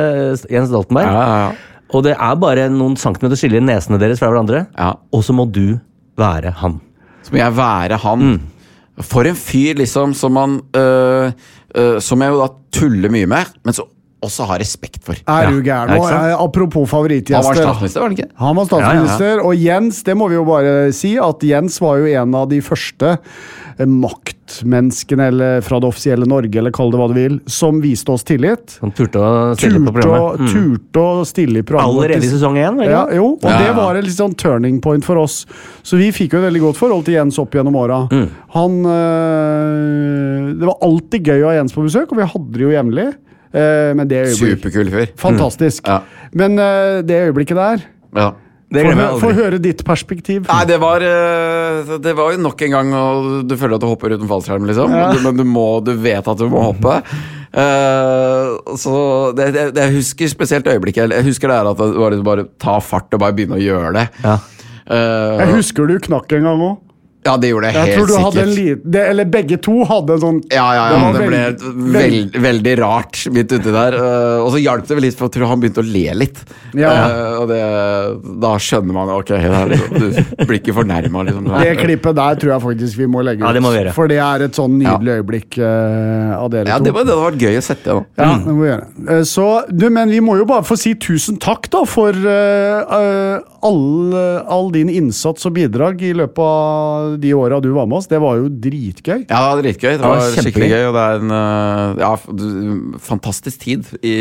[0.50, 1.10] Jens Stoltenberg.
[1.12, 1.82] Ja, ja, ja.
[1.92, 4.64] Og det er bare noen centimeter skille i nesene deres fra hverandre.
[4.78, 4.94] Ja.
[5.12, 5.80] Og så må du
[6.20, 6.80] være han.
[7.28, 8.24] Så må jeg være han.
[8.24, 9.04] Mm.
[9.04, 11.32] For en fyr, liksom, som man øh,
[11.76, 13.86] øh, Som jeg jo da tuller mye med, men så
[14.26, 15.20] også har respekt for.
[15.30, 15.96] Er du gæren?
[15.96, 18.30] Ja, eh, apropos Han var statsminister, var han ikke?
[18.36, 22.10] Han var statsminister, og Jens, det må vi jo bare si, at Jens var jo
[22.20, 27.08] en av de første eh, maktmenneskene eller fra det offisielle Norge, eller kall det hva
[27.08, 28.76] du vil, som viste oss tillit.
[28.84, 30.44] Han turte å stille Turte på programmet.
[30.44, 30.52] Mm.
[30.52, 31.96] turte å stille i programmet.
[31.96, 32.84] Allerede i sesong én?
[32.90, 35.46] Ja, jo, og Ja, det var et litt sånn turning point for oss.
[35.80, 38.04] Så vi fikk jo et veldig godt forhold til Jens opp gjennom åra.
[38.12, 38.28] Mm.
[38.58, 42.68] Han øh, Det var alltid gøy å ha Jens på besøk, og vi hadde det
[42.68, 43.10] jo jevnlig.
[43.50, 45.16] Eh, men det øyeblikket Superkul fyr.
[45.18, 45.88] Fantastisk.
[45.88, 46.02] Ja.
[46.38, 48.30] Men øh, det øyeblikket der Ja.
[48.70, 48.84] Det
[49.18, 50.44] Få høre ditt perspektiv.
[50.46, 53.88] Nei, det var, øh, det var jo nok en gang og Du føler at du
[53.90, 54.94] hopper uten fallskjerm, liksom.
[54.94, 55.08] Ja.
[55.10, 57.00] Du, men du, må, du vet at du må hoppe.
[57.50, 58.94] Uh, så
[59.34, 61.10] det, det, det, Jeg husker spesielt øyeblikket.
[61.18, 63.64] Jeg husker det er at det var liksom bare ta fart og bare begynne å
[63.64, 64.06] gjøre det.
[64.22, 64.38] Ja.
[64.86, 66.78] Uh, Jeg husker du knakk en gang òg.
[67.26, 68.26] Ja, det gjorde jeg Jeg helt tror du sikkert.
[68.26, 71.28] hadde en liten det- Eller begge to hadde en sånn Ja, ja, ja, det, det
[71.28, 73.98] ble veld, veldig rart midt uti der.
[74.00, 76.40] Uh, og så hjalp det vel litt, for jeg tror han begynte å le litt.
[76.80, 76.94] Ja.
[76.96, 77.60] Uh, og det,
[78.40, 79.80] da skjønner man ok, det
[80.40, 81.26] du blir ikke fornærma.
[81.28, 81.50] Liksom.
[81.60, 83.48] Det klippet der tror jeg faktisk vi må legge ut.
[83.50, 83.94] Ja, det må vi gjøre.
[84.00, 86.88] For det er et sånn nydelig øyeblikk uh, av dere Ja, to.
[86.88, 88.08] det, var, det hadde vært gøy å sette igjen.
[88.16, 88.24] da.
[88.24, 89.20] Ja, det må vi gjøre.
[89.28, 92.16] Så, du, men vi må jo bare få si tusen takk da for
[93.70, 93.84] all,
[94.48, 98.08] all din innsats og bidrag i løpet av de åra du var med oss.
[98.12, 99.26] Det var jo dritgøy.
[99.30, 99.92] Ja, det var dritgøy.
[99.92, 102.12] Det det var skikkelig gøy, og det er en øh, ja,
[103.10, 104.16] fantastisk tid i,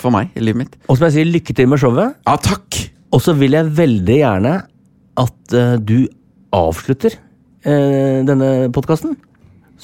[0.00, 0.78] for meg i livet mitt.
[0.88, 2.16] Og som jeg sier, lykke til med showet.
[2.28, 2.80] Ja, takk!
[3.14, 4.56] Og så vil jeg veldig gjerne
[5.22, 6.00] at uh, du
[6.54, 9.14] avslutter uh, denne podkasten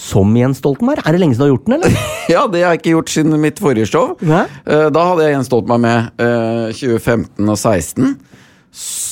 [0.01, 1.03] som Jens Stoltenberg.
[1.05, 2.09] Er det lenge siden du har gjort den, eller?
[2.31, 4.13] Ja, det har jeg ikke gjort siden mitt forrige show.
[4.23, 8.13] Eh, Da hadde jeg Jens Stoltenberg med eh, 2015 og 16.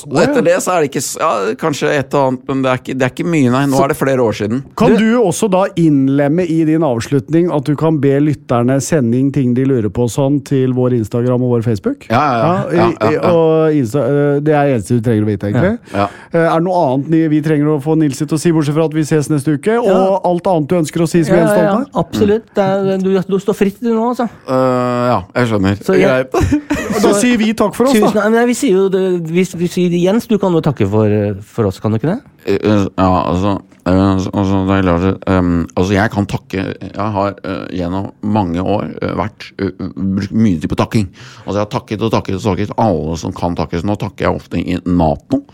[0.09, 2.78] Og etter det så er det ikke ja, Kanskje et og annet, men det er,
[2.82, 3.62] ikke, det er ikke mye, nei.
[3.66, 4.61] Nå er det flere år siden.
[4.78, 9.32] Kan du også da innlemme i din avslutning at du kan be lytterne sende inn
[9.34, 12.06] ting de lurer på sånn til vår Instagram og vår Facebook?
[12.12, 12.54] Ja, ja, ja.
[12.78, 13.32] Ja, ja, ja.
[13.34, 15.74] Og Insta, eh, det er det eneste du trenger å vite, egentlig.
[15.96, 16.06] Ja.
[16.30, 18.86] Eh, Er det noe annet vi trenger å få Nils til å si, bortsett fra
[18.86, 19.74] at vi ses neste uke?
[19.82, 21.90] Og alt annet du ønsker å si som Jens Stoltenberg?
[21.98, 22.48] absolutt.
[22.54, 24.28] Det er, du, du står fritt du nå, altså.
[24.46, 25.82] Uh, ja, jeg skjønner.
[25.82, 26.38] Så Greit.
[26.98, 28.24] Da sier vi takk for oss, Tusen, da.
[28.32, 31.12] nei, vi sier jo det, vi, vi sier Jens, du kan jo takke for,
[31.46, 32.18] for oss, kan du ikke det?
[32.49, 33.55] Eh, Ja, altså,
[33.86, 38.62] eh, altså, det er klart, eh, altså Jeg kan takke Jeg har uh, gjennom mange
[38.62, 41.09] år uh, vært uh, brukt mye tid på takking.
[41.46, 43.84] Altså Jeg har takket og takket og takket alle som kan takkes.
[43.84, 45.44] Nå takker jeg ofte i Nato.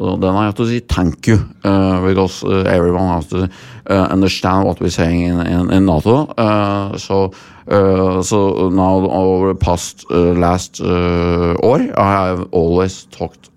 [0.00, 3.48] Og har jeg hatt å si thank you, uh, because everyone has to
[3.90, 6.24] uh, understand what we're saying in, in, in NATO.
[6.38, 7.32] Uh, so,
[7.70, 13.48] uh, so now over the past uh, last uh, år, I have always talked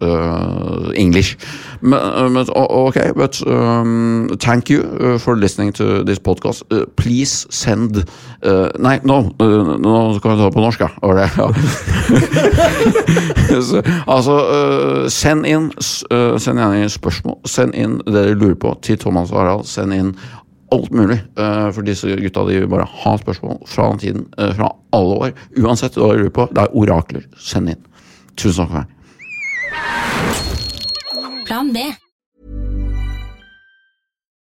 [0.95, 1.37] English.
[1.81, 6.63] But, okay, but um, thank you for listening to this podcast.
[6.95, 8.03] Please send
[8.79, 10.89] Nei, nå uh, nå kan vi ta det på norsk, ja.
[11.01, 11.47] Right, ja.
[13.63, 14.35] Så, altså,
[15.13, 17.37] send inn Send gjerne spørsmål.
[17.47, 19.69] Send inn det dere lurer på til Thomas og Harald.
[19.69, 20.13] Send inn
[20.73, 21.19] alt mulig.
[21.37, 24.27] øh, for disse gutta de vil bare ha spørsmål fra den tiden.
[24.39, 25.29] øh, fra alle år.
[25.63, 26.47] Uansett hva dere lurer på.
[26.55, 27.21] Det er orakler.
[27.37, 27.85] Send inn.
[28.37, 28.85] Tusen takk for meg.
[31.45, 31.77] Plan B.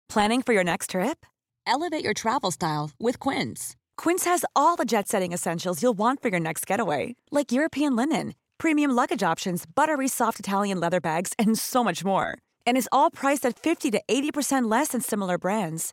[0.08, 1.26] Planning for your next trip?
[1.66, 3.76] Elevate your travel style with Quince.
[3.98, 7.96] Quince has all the jet setting essentials you'll want for your next getaway, like European
[7.96, 12.38] linen, premium luggage options, buttery soft Italian leather bags, and so much more.
[12.66, 15.92] And is all priced at 50 to 80% less than similar brands.